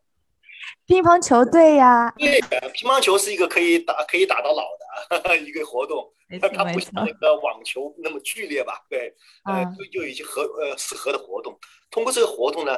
[0.85, 2.39] 乒乓球队呀，对，
[2.73, 4.63] 乒乓球是一个可以打可以打到老
[5.23, 8.85] 的 一个活动，它不像那个网球那么剧烈吧？
[8.89, 9.13] 对，
[9.45, 11.59] 呃，就就一些合呃适合的活动。
[11.91, 12.77] 通过这个活动呢，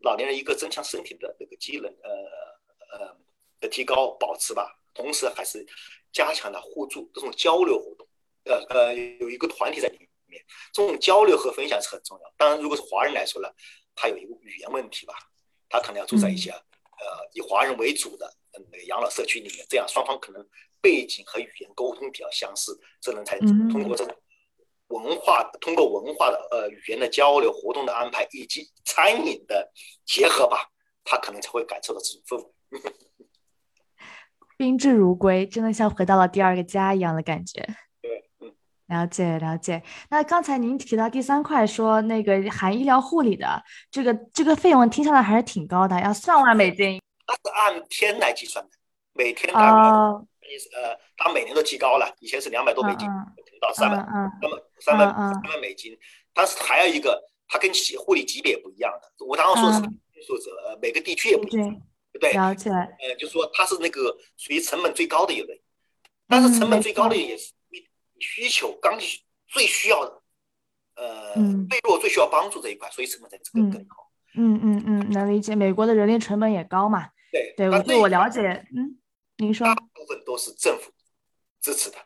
[0.00, 3.16] 老年人一个增强身体的那个机能，呃呃
[3.60, 5.66] 的提高保持吧，同时还是
[6.12, 8.06] 加强了互助这种交流活动。
[8.44, 10.40] 呃呃，有一个团体在里面，
[10.72, 12.32] 这种交流和分享是很重要。
[12.36, 13.48] 当然，如果是华人来说呢，
[13.96, 15.14] 他有一个语言问题吧，
[15.68, 20.46] 他可能要住在一些呃以华人为主的那个养老社区里面，这样双方可能
[20.80, 24.16] 背景和语言沟通比较相似，这能才通过这种
[24.88, 29.72] 文化，通过文化的呃语言的交流、活动的安排以及餐饮的
[30.04, 30.70] 结合吧，
[31.04, 32.52] 他可能才会感受到这种氛围。
[34.56, 37.66] 宾至如归，真的像回到了第二个家一样的感觉。
[38.88, 47.00] 了解了解，那刚才您提到第三块，说那个含医疗护理的这个这个费用听下来还是挺高的，要上万美金。
[47.26, 48.70] 它是按天来计算的，
[49.12, 53.08] 每天大概呃，它每年都提高了，以前是两百多美金，
[53.60, 53.96] 到三百，
[54.40, 55.98] 那么三百三百美金。
[56.32, 57.68] 但是还有一个，它跟
[57.98, 59.26] 护理级别也不一样的。
[59.26, 59.80] 我刚刚说是
[60.24, 61.68] 数字，呃，每个地区也不一样，
[62.12, 62.32] 对不对？
[62.34, 62.70] 了解。
[62.70, 65.60] 呃，就是说它是那个属于成本最高的一类，
[66.28, 67.52] 但是成本最高的也是。
[68.18, 70.22] 需求刚需最需要的，
[70.94, 71.34] 呃，
[71.68, 73.96] 最弱最需要帮助这一块，所以成本才这个更高。
[74.34, 75.54] 嗯嗯嗯，能理解。
[75.54, 77.08] 美国的人力成本也高嘛？
[77.32, 78.98] 对对，我据我了解，嗯，
[79.38, 79.66] 您说。
[79.66, 80.92] 大部分都是政府
[81.60, 81.96] 支持的。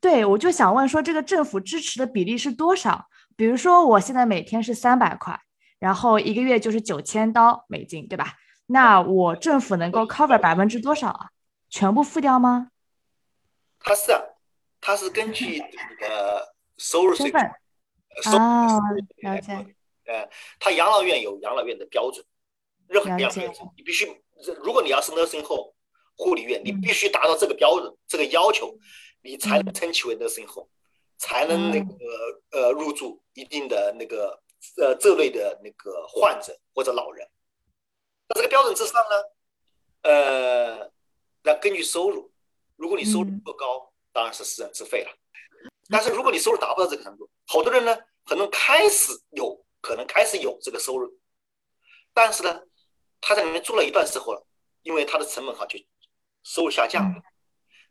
[0.00, 3.08] 对，我就想问说，这个政府支持的比例是多少？
[3.34, 5.40] 比如说，我现在每天是三百块，
[5.78, 8.34] 然后一个月就是九千刀美金，对吧？
[8.66, 11.30] 那我政府能够 cover 百分之多少啊？
[11.68, 12.70] 全部付掉吗？
[13.80, 14.12] 它是。
[14.86, 15.58] 它是根据你
[15.98, 18.78] 的收入水平，啊，
[19.16, 19.74] 了解。
[20.04, 22.24] 呃，他养老院有养老院的标准，
[22.86, 24.06] 任何养老院你必须，
[24.62, 25.74] 如果你要是 nursing home
[26.16, 28.78] 护理院，你必须达到这个标准、这个要求，
[29.22, 30.68] 你才能称其为 nursing home，
[31.18, 31.96] 才能那个
[32.52, 34.40] 呃入住一定的那个
[34.76, 37.28] 呃这类的那个患者或者老人。
[38.28, 39.16] 那这个标准之上呢，
[40.02, 40.92] 呃，
[41.42, 42.30] 那根据收入，
[42.76, 43.92] 如果你收入不高。
[44.16, 45.10] 当然是私人自费了，
[45.90, 51.20] 但是如果你收入达不到这个程度，好多人呢可能开始有可能开始有这个收入，
[52.14, 52.62] 但是呢
[53.20, 54.46] 他在里面住了一段时候了，
[54.80, 55.78] 因为他的成本哈就
[56.42, 57.22] 收入下降了，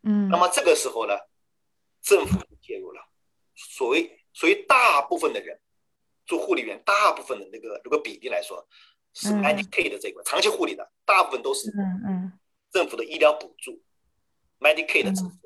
[0.02, 1.14] 嗯，那么这个时候呢
[2.02, 3.00] 政府介入了，
[3.54, 5.62] 所谓所谓大部分的人
[6.26, 8.68] 做护理员，大部分的那个如果比例来说
[9.14, 12.40] 是 Medicaid 的这个长期护理的，大部分都是嗯嗯
[12.72, 13.80] 政府的医疗补助
[14.60, 15.45] Medicaid 支付。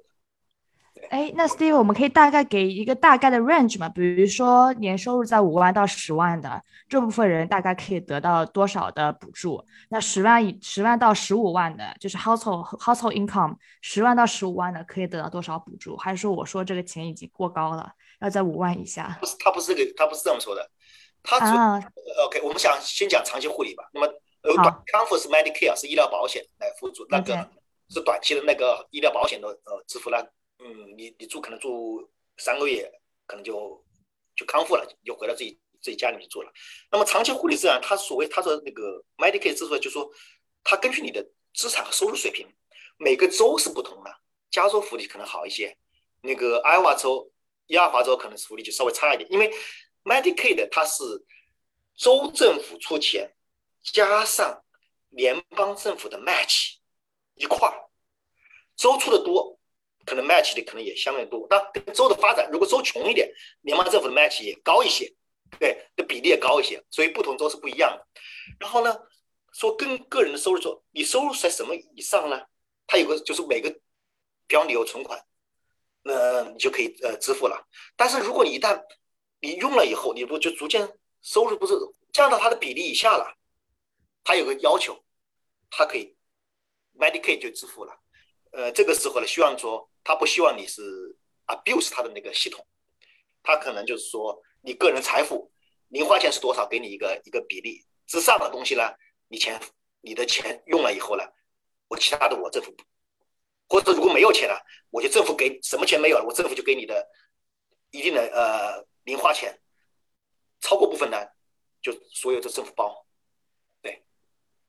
[1.10, 3.90] 哎，那 Steve，我们可以大概给一个大概的 range 嘛？
[3.90, 9.64] 比如说年收入在五万到十万的这部分人，大概可以得到多少的补助？
[9.90, 15.98] 那十万以十万到十五万的，就是 household household income 十万到十五万的，可以得到多少补助？
[15.98, 19.18] 还是说我说这个钱已经过高了，要在五万以下？
[19.20, 20.70] 不是，他不是这个，他不是这么说的。
[21.24, 21.82] 他啊
[22.28, 23.84] ，OK，我们想先讲长期护理吧。
[23.94, 24.08] 那么
[24.42, 24.54] 呃，
[24.86, 27.50] 康复是 Medicare 是医疗保险来辅助，那个
[27.90, 30.32] 是短期的那个医疗保险的呃支付了。
[30.60, 32.92] 嗯，你你住可能住三个月，
[33.26, 33.84] 可能就
[34.36, 36.52] 就康复了，就回到自己自己家里面住了。
[36.92, 40.12] 那么长期护理这样，他所谓他说那个 Medicaid 支付，就说
[40.64, 42.46] 他根据你的资产和收入水平，
[42.98, 44.14] 每个州是不同的。
[44.52, 45.78] 加州福利可能好一些，
[46.22, 47.32] 那个艾瓦州、
[47.68, 49.32] 亚华州可能福利就稍微差一点。
[49.32, 49.54] 因为
[50.04, 51.04] Medicaid 它是
[51.96, 53.34] 州政府出钱，
[53.84, 54.64] 加上
[55.10, 56.78] 联邦政府的 match
[57.36, 57.90] 一块儿，
[58.76, 59.59] 州出的多。
[60.10, 65.14] 可能 match 的可能也相对多，但跟州的发展，如果州穷一点，联邦政府的 match 也高一些，
[65.60, 68.08] 对，的比例也高一些，所以不同州是不一样的。
[68.60, 68.98] 然后呢，
[69.54, 72.42] 说跟个人的收入说，你收入在什么以上呢？
[72.88, 73.70] 它有个就是每个，
[74.48, 75.24] 比方你有存款，
[76.02, 77.68] 那你就可以呃支付了。
[77.96, 78.82] 但是如果你一旦
[79.40, 80.92] 你用了以后，你不就逐渐
[81.22, 81.76] 收入不是
[82.12, 83.38] 降到它的比例以下了，
[84.24, 85.06] 它有个要求，
[85.70, 86.16] 它可以
[86.98, 87.96] Medicaid 就支付了。
[88.52, 89.88] 呃，这个时候呢，希望说。
[90.02, 90.82] 他不希望你是
[91.46, 92.66] abuse 他的那个系统，
[93.44, 95.52] 他可能就是说你个人财富
[95.90, 98.92] 零花钱是多少，给你一个一个比例之上的东西呢，
[99.28, 99.62] 你钱
[100.02, 101.24] 你的钱用了以后呢，
[101.90, 102.74] 我其他的我政府，
[103.68, 104.60] 或者如果没有钱了，
[104.90, 107.08] 我就政府给什么钱没有了，我政府就给你的
[107.92, 109.62] 一定的呃零花钱，
[110.60, 111.18] 超过部分呢，
[111.84, 113.06] 就所有的政府包，
[113.82, 114.04] 对，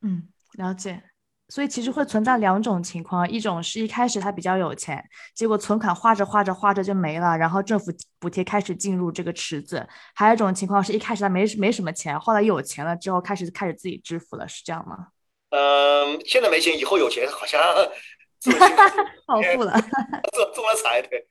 [0.03, 1.10] 嗯，了解。
[1.50, 9.80] 所以其实会存在两种情况，一种是一开始他比较有钱，结果存款花着花着花着就没了，然后政府补贴开始进入这个池子；
[10.14, 15.09] 还有一种情况是一开始他没没什么钱，后来有钱了之后开始开始自己支付了，是这样吗？
[15.51, 17.61] 嗯，现在没钱，以后有钱好像
[19.26, 19.72] 暴富了，
[20.32, 21.26] 中中了彩，对。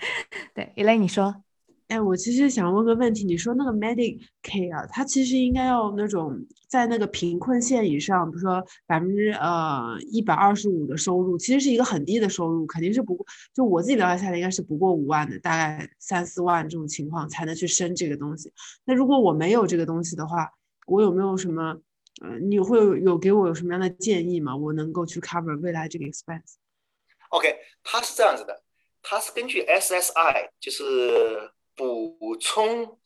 [0.54, 1.42] 对，Elaine 你说，
[1.90, 6.38] 哎，我其实想问个问题，你说那个 Medicare，它其实应该要那种
[6.68, 18.52] 在那个贫困线以上，比如说百分之呃一百二十五的收入，其实是一个很低的收入，肯定是不，就我自己了解下来，应该是不过五万的，大概三四万这种情况才能去申这个东西。
[18.84, 20.48] 那如果我没有这个东西的话，
[20.86, 21.76] 我有没有什么
[22.22, 24.56] 呃，你会有有给我有什么样的建议吗？
[24.56, 28.62] 我能够去 cover 未来这个 expense？OK，它是这样子的，
[29.02, 31.50] 它是根据 SSI，就是。
[31.80, 32.98] 补充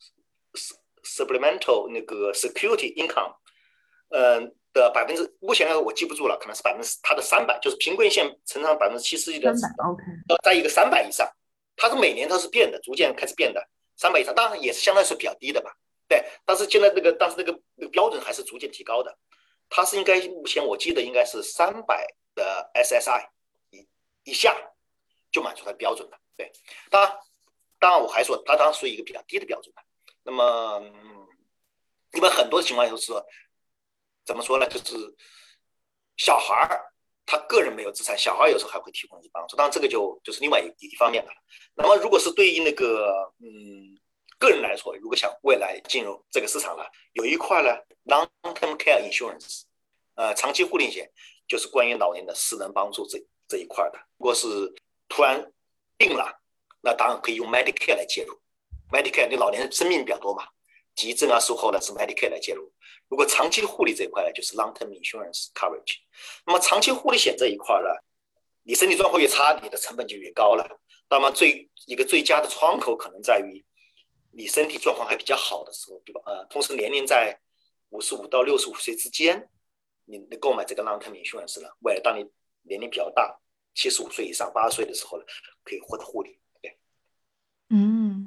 [1.03, 3.35] supplemental 那个 security income，
[4.09, 11.25] 嗯的百分之，目前呢我记不住了，可能是百分之它的三百，就是贫困线乘上百分之七十一的，三百 OK，呃，在一个三百以上，
[11.77, 13.65] 它是每年它是变的，逐渐开始变的，
[13.95, 15.73] 三百以上，当然也是相对是比较低的吧，
[16.09, 19.17] 对，但是现在那个但是那个那个标准还是逐渐提高的，
[19.69, 23.27] 它是应该目前我记得应该是三百的 SSI
[23.69, 23.87] 以
[24.25, 24.53] 以下
[25.31, 26.51] 就满足它标准的，对，
[26.89, 27.17] 当然。
[27.79, 29.81] 当然，我还说，它当然属于一个比较低的标准的。
[30.23, 30.81] 那么，
[32.13, 33.23] 一般很多的情况就是说，
[34.25, 34.67] 怎么说呢？
[34.67, 35.15] 就是
[36.17, 36.93] 小孩儿
[37.25, 39.55] 他个人没有资产，小孩有时候还会提供一些帮助。
[39.55, 41.31] 当然，这个就就是另外一一方面了。
[41.75, 43.99] 那么，如果是对于那个嗯
[44.37, 47.69] 个人来说，如果想未来进入这个市场了，有一块呢
[48.05, 49.63] ，long-term care insurance，
[50.15, 51.11] 呃，长期护理险，
[51.47, 53.17] 就是关于老年的私人帮助这
[53.47, 53.99] 这一块的。
[54.17, 54.47] 如果是
[55.07, 55.51] 突然
[55.97, 56.41] 病了，
[56.85, 58.39] 那当然可以用 Medicare 来介入
[58.91, 60.47] ，Medicare 你老年生命比较多嘛，
[60.93, 62.71] 急症啊、术后呢是 Medicare 来介入。
[63.09, 65.97] 如果长期护理这一块呢，就是 Long-term Insurance Coverage。
[66.45, 67.89] 那么长期护理险这一块呢，
[68.61, 70.79] 你身体状况越差，你的成本就越高了。
[71.09, 73.65] 那么最一个最佳的窗口可能在于
[74.31, 76.21] 你身体状况还比较好的时候，对吧？
[76.27, 77.35] 呃，同时年龄在
[77.89, 79.49] 五十五到六十五岁之间，
[80.05, 82.23] 你购买这个 Long-term Insurance 呢，未来当你
[82.61, 83.39] 年龄比较大，
[83.73, 85.25] 七十五岁以上、八十岁的时候呢，
[85.63, 86.39] 可以获得护理。
[87.69, 88.23] 嗯，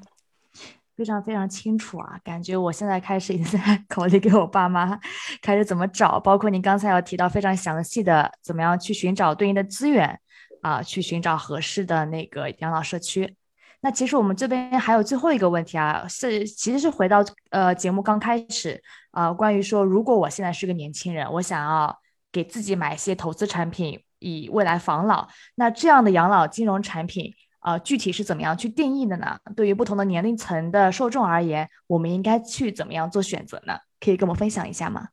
[0.97, 4.99] 非常非常清楚啊，感觉我现在开始已经在 考虑给我爸妈
[5.41, 10.19] 开始怎么找，包括您刚才有提到非常详细的怎么样去寻找对应的资源
[10.61, 13.37] 啊，去寻找合适的那个养老社区。
[13.81, 18.83] 那其实我们这边还有最后一个问题啊，是其实是回到呃节目刚开始
[19.13, 21.97] 啊，关于说如果我现在是个年轻人，我想要
[22.33, 27.33] 给自己买一些投资产品以未来防老，那这样的养老金融产品。
[27.61, 29.39] 呃，具体是怎么样去定义的呢？
[29.57, 33.79] 对于不同的年龄层的受众而言，我们应该去怎么样做选择呢？
[34.01, 35.09] 可以跟我们分享一下吗？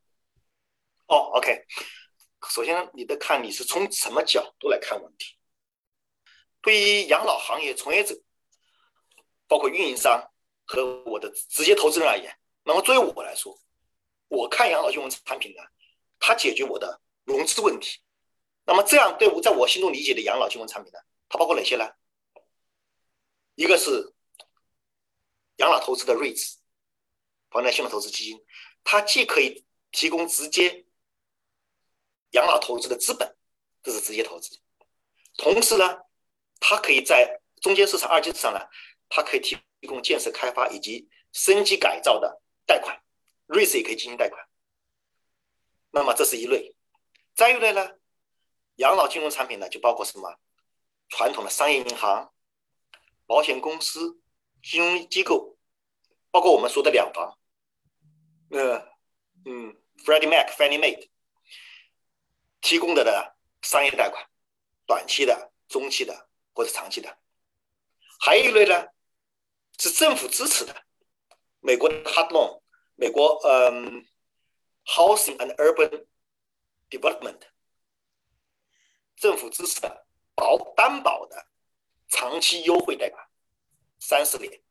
[1.08, 1.66] 哦，OK。
[2.48, 5.36] 首先，你得看你是从什么角度来看问题。
[6.62, 8.16] 对于养老行业从业者，
[9.48, 10.32] 包括运营商
[10.66, 12.32] 和我的直接投资人而言，
[12.64, 13.60] 那么作为我来说，
[14.28, 15.64] 我看养老金融产品呢，
[16.20, 18.00] 它解决我的融资问题。
[18.66, 21.90] 那么这样对我在我心中理解的养老金融产品呢，它包括哪些呢？
[23.56, 24.14] 一个是
[25.58, 26.56] 养老投资的 REITs，
[27.50, 28.46] 房产信托投资基金，
[28.84, 30.86] 它既可以提供直接
[32.32, 33.38] 养老投资的资本，
[33.82, 34.58] 这是直接投资；
[35.38, 36.00] 同时呢，
[36.60, 38.60] 它可以在中间市场、二级市场呢，
[39.08, 43.02] 它可以提供建设开发以及升级改造的贷款
[43.48, 44.46] ，REITs 也可以进行贷款。
[45.92, 46.76] 那么这是一类。
[47.34, 47.90] 再一类呢，
[48.76, 50.38] 养老金融产品呢，就包括什么？
[51.08, 52.34] 传统的商业银行。
[53.26, 54.22] 保险公司、
[54.62, 55.58] 金融机构，
[56.32, 57.38] 包括我们说的两房，
[58.50, 58.78] 呃，
[59.46, 61.10] 嗯，Freddie Mac、Fannie Mae
[62.62, 64.30] 提供的的商业贷款，
[64.86, 67.18] 短期的、中期的或者长期的，
[68.20, 68.88] 还有一类呢
[69.80, 70.84] 是政府支持的，
[71.60, 72.62] 美国的 Hard Loan，
[72.96, 74.06] 美国嗯
[74.86, 76.06] ，Housing and Urban
[76.90, 77.42] Development，
[79.16, 80.06] 政府支持的
[80.36, 81.48] 保担保的。
[82.08, 83.28] 长期优惠贷款，
[84.00, 84.62] 三十年、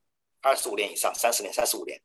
[0.40, 2.00] 二十五年以上，三十年、三十五年，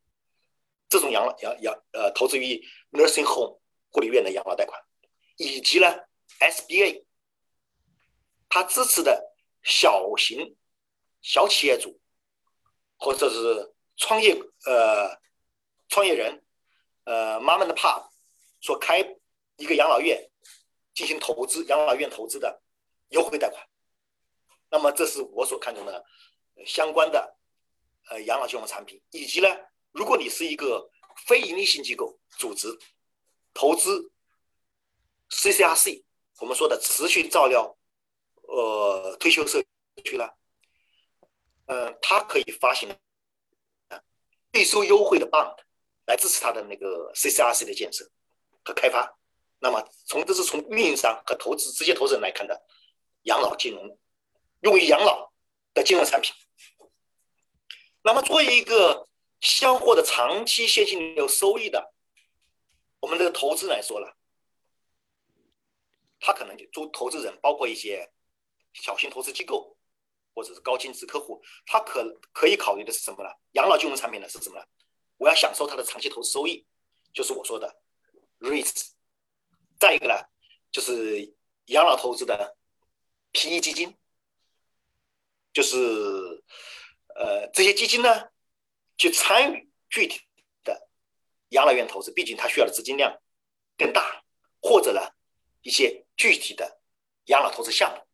[0.89, 2.61] 这种养老养养呃投资于
[2.91, 3.61] nursing home
[3.91, 4.81] 护理院的养老贷款，
[5.37, 5.87] 以及呢
[6.39, 7.05] SBA，
[8.49, 10.55] 它支持的小型
[11.21, 11.99] 小企业主
[12.97, 15.19] 或者是创业呃
[15.87, 16.43] 创业人
[17.05, 18.09] 呃妈妈的 pub
[18.61, 18.99] 所开
[19.57, 20.29] 一个养老院
[20.93, 22.61] 进行投资养老院投资的
[23.09, 23.65] 优惠贷款。
[24.71, 26.05] 那么，这是我所看中的
[26.65, 27.37] 相关的
[28.09, 29.47] 呃养老金融产品，以及呢，
[29.91, 30.89] 如果你是一个
[31.25, 32.67] 非盈利性机构组织
[33.53, 34.11] 投资
[35.29, 36.03] CCRC，
[36.39, 37.75] 我们说的持续照料
[38.43, 39.59] 呃退休社
[40.03, 40.29] 区呢，
[41.65, 42.95] 呃，它可以发行
[44.53, 45.55] 税收优惠的 bond
[46.05, 48.07] 来支持它的那个 CCRC 的建设
[48.63, 49.17] 和开发。
[49.59, 52.61] 那么，从这是从运营商和投资直接投资人来看的
[53.23, 53.97] 养老金融。
[54.61, 55.31] 用于养老
[55.73, 56.33] 的金融产品。
[58.01, 59.07] 那么作为一个
[59.41, 61.93] 希望获得长期现金流收益的，
[62.99, 64.17] 我们这个投资来说了，
[66.19, 68.11] 他可能就做投资人，包括一些
[68.73, 69.77] 小型投资机构
[70.33, 73.29] 或者是高净值客户，他可可以考虑的是什么呢？
[73.51, 74.65] 养老金融产品呢是什么呢？
[75.17, 76.65] 我要享受它的长期投资收益，
[77.13, 77.81] 就是我说的
[78.39, 78.91] REITs。
[79.77, 80.15] 再一个呢，
[80.71, 81.35] 就是
[81.65, 82.57] 养老投资的
[83.33, 83.97] PE 基金，
[85.59, 85.75] 就是
[87.15, 88.29] 呃这些基金呢，
[88.97, 90.21] 去参与具体
[90.63, 90.87] 的
[91.49, 93.21] 养老院投资，毕竟它需要的资金量
[93.77, 94.23] 更大，
[94.61, 95.01] 或者呢
[95.61, 96.79] 一些具体的
[97.25, 98.07] 养老投资项目，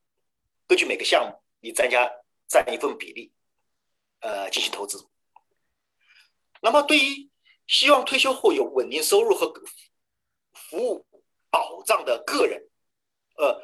[0.66, 2.12] 根据每个项目你增加
[2.48, 3.32] 占一份比例，
[4.22, 5.08] 呃进行投资。
[6.62, 7.30] 那么对于
[7.68, 9.54] 希望退休后有稳定收入和
[10.52, 11.06] 服务。
[11.52, 12.68] 保障的个人，
[13.38, 13.64] 呃，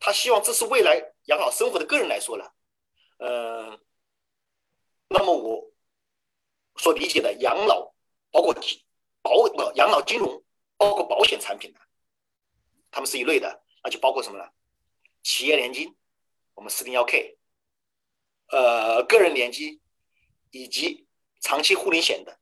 [0.00, 2.44] 他希望这是未来养老生活的个人来说呢，
[3.22, 3.78] 呃，
[5.08, 5.72] 那么我
[6.76, 7.94] 所理解的养老，
[8.30, 8.52] 包括
[9.22, 10.42] 保不养老金融，
[10.76, 11.78] 包括保险产品呢，
[12.90, 14.50] 他们是一类的，那就包括什么呢？
[15.22, 15.96] 企业年金，
[16.54, 17.38] 我们四零幺 K，
[18.48, 19.80] 呃，个人年金
[20.50, 21.06] 以及
[21.40, 22.40] 长期护理险的。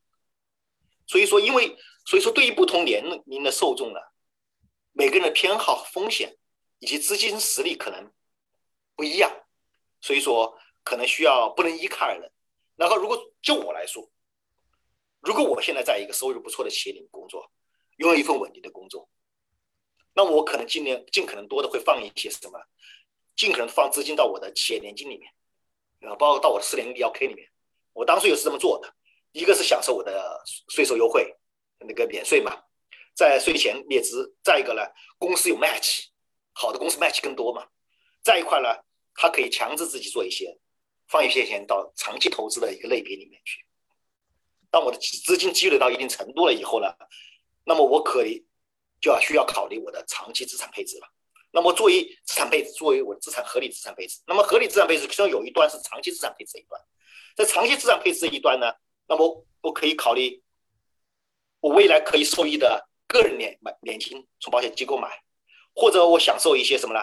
[1.06, 1.76] 所以说，因为
[2.06, 4.00] 所以说，对于不同年龄的受众呢。
[4.92, 6.36] 每个人的偏好、风险
[6.80, 8.12] 以及资金实力可能
[8.96, 9.30] 不一样，
[10.00, 12.32] 所以说可能需要不能依靠人。
[12.76, 14.10] 然后，如果就我来说，
[15.20, 17.50] 如果我现在在一个收入不错的企业里面工作，
[17.96, 19.08] 拥有一份稳定的工作，
[20.14, 22.58] 那我可能尽量尽可能多的会放一些什么，
[23.36, 25.30] 尽可能放资金到我的企业年金里面，
[25.98, 27.48] 然后，包括到我的四零幺 K 里面。
[27.92, 28.94] 我当初也是这么做的，
[29.32, 31.36] 一个是享受我的税收优惠，
[31.80, 32.56] 那个免税嘛。
[33.14, 34.82] 在税前列支，再一个呢，
[35.18, 36.06] 公司有 match，
[36.52, 37.66] 好的公司 match 更多嘛。
[38.22, 38.68] 再一块呢，
[39.14, 40.56] 它可以强制自己做一些，
[41.10, 43.64] 放一些钱到长期投资的一个类别里面去。
[44.70, 46.86] 当我的资金积累到一定程度了以后呢，
[47.64, 48.46] 那么我可以
[49.00, 51.08] 就要需要考虑我的长期资产配置了。
[51.50, 56.80] 那么作为资产配置，作为我的资产合理资产配置，那么合理资产配置其中有一段是长期资产配置一段，
[57.34, 58.72] 在长期资产配置这一段呢，
[59.08, 60.40] 那么我可以考虑
[61.58, 62.88] 我未来可以受益的。
[63.10, 65.10] 个人年买年金从保险机构买，
[65.74, 67.00] 或者我享受一些什么呢？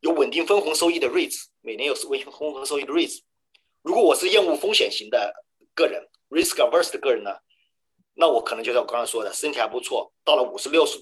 [0.00, 3.22] 有稳定分红收益的 REITs，每年有稳定分红收益的 REITs。
[3.82, 5.32] 如果我是厌恶风险型的
[5.74, 7.38] 个人，risk averse 的个人呢，
[8.14, 10.98] 那我可能就像我刚刚说的，身体还不错，到了五十六十、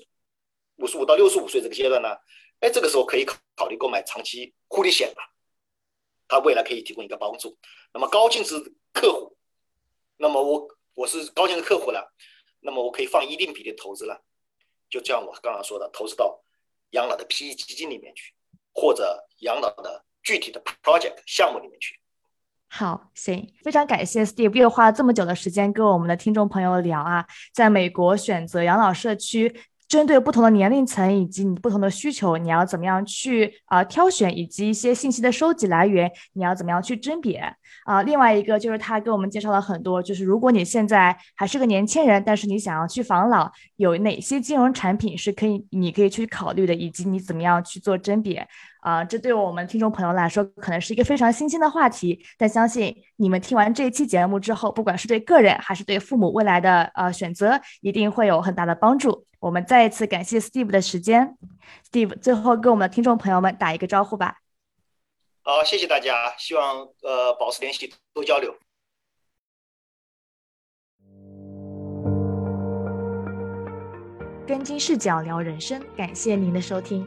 [0.77, 2.17] 五十五到六十五岁这个阶段呢，
[2.61, 5.17] 哎，这个时候可以考考虑购买长期护理险了，
[6.29, 7.59] 它未来可以提供一个帮助。
[7.93, 8.55] 那么高净值
[8.93, 9.37] 客户，
[10.17, 12.15] 那么我我是高净值客户了，
[12.61, 14.23] 那么我可以放一定比例投资了。
[14.89, 16.43] 就像我刚刚说的，投资到
[16.91, 18.33] 养老的 PE 基金里面去，
[18.73, 22.01] 或者养老的具体的 project 项目里面去。
[22.69, 29.55] 好，行，非常感谢 Steve 又花了这么久的时间跟我们的听众朋友聊啊，在美国选择养老社区。
[29.89, 37.39] 针对不同的年龄层以及你不同的需求，你要怎么样去啊挑选，以及一些信息的收集来源，你要怎么样去甄别
[37.87, 38.03] 啊？
[38.03, 48.47] 另外一个就是他给我们介绍了很多，就是如果你现在还是个年轻人，但是你想要去防老，有哪些金融产品是可以你可以去考虑的，以及你怎么样去做甄别。
[48.81, 59.27] 啊，这对我们听众朋友来说可能是一个非常新鲜的话题，但相信你们听完这一期节目之后，不管是对个人还是对父母未来的呃选择，一定会有很大的帮助。
[59.41, 61.37] 我们再一次感谢 Steve 的时间
[61.91, 64.39] ，Steve 最后跟我们的听众朋友们打一个招呼吧。
[65.43, 68.55] 好，谢谢大家，希望呃保持联系，多交流。
[74.47, 77.07] 跟金视角聊人生，感谢您的收听。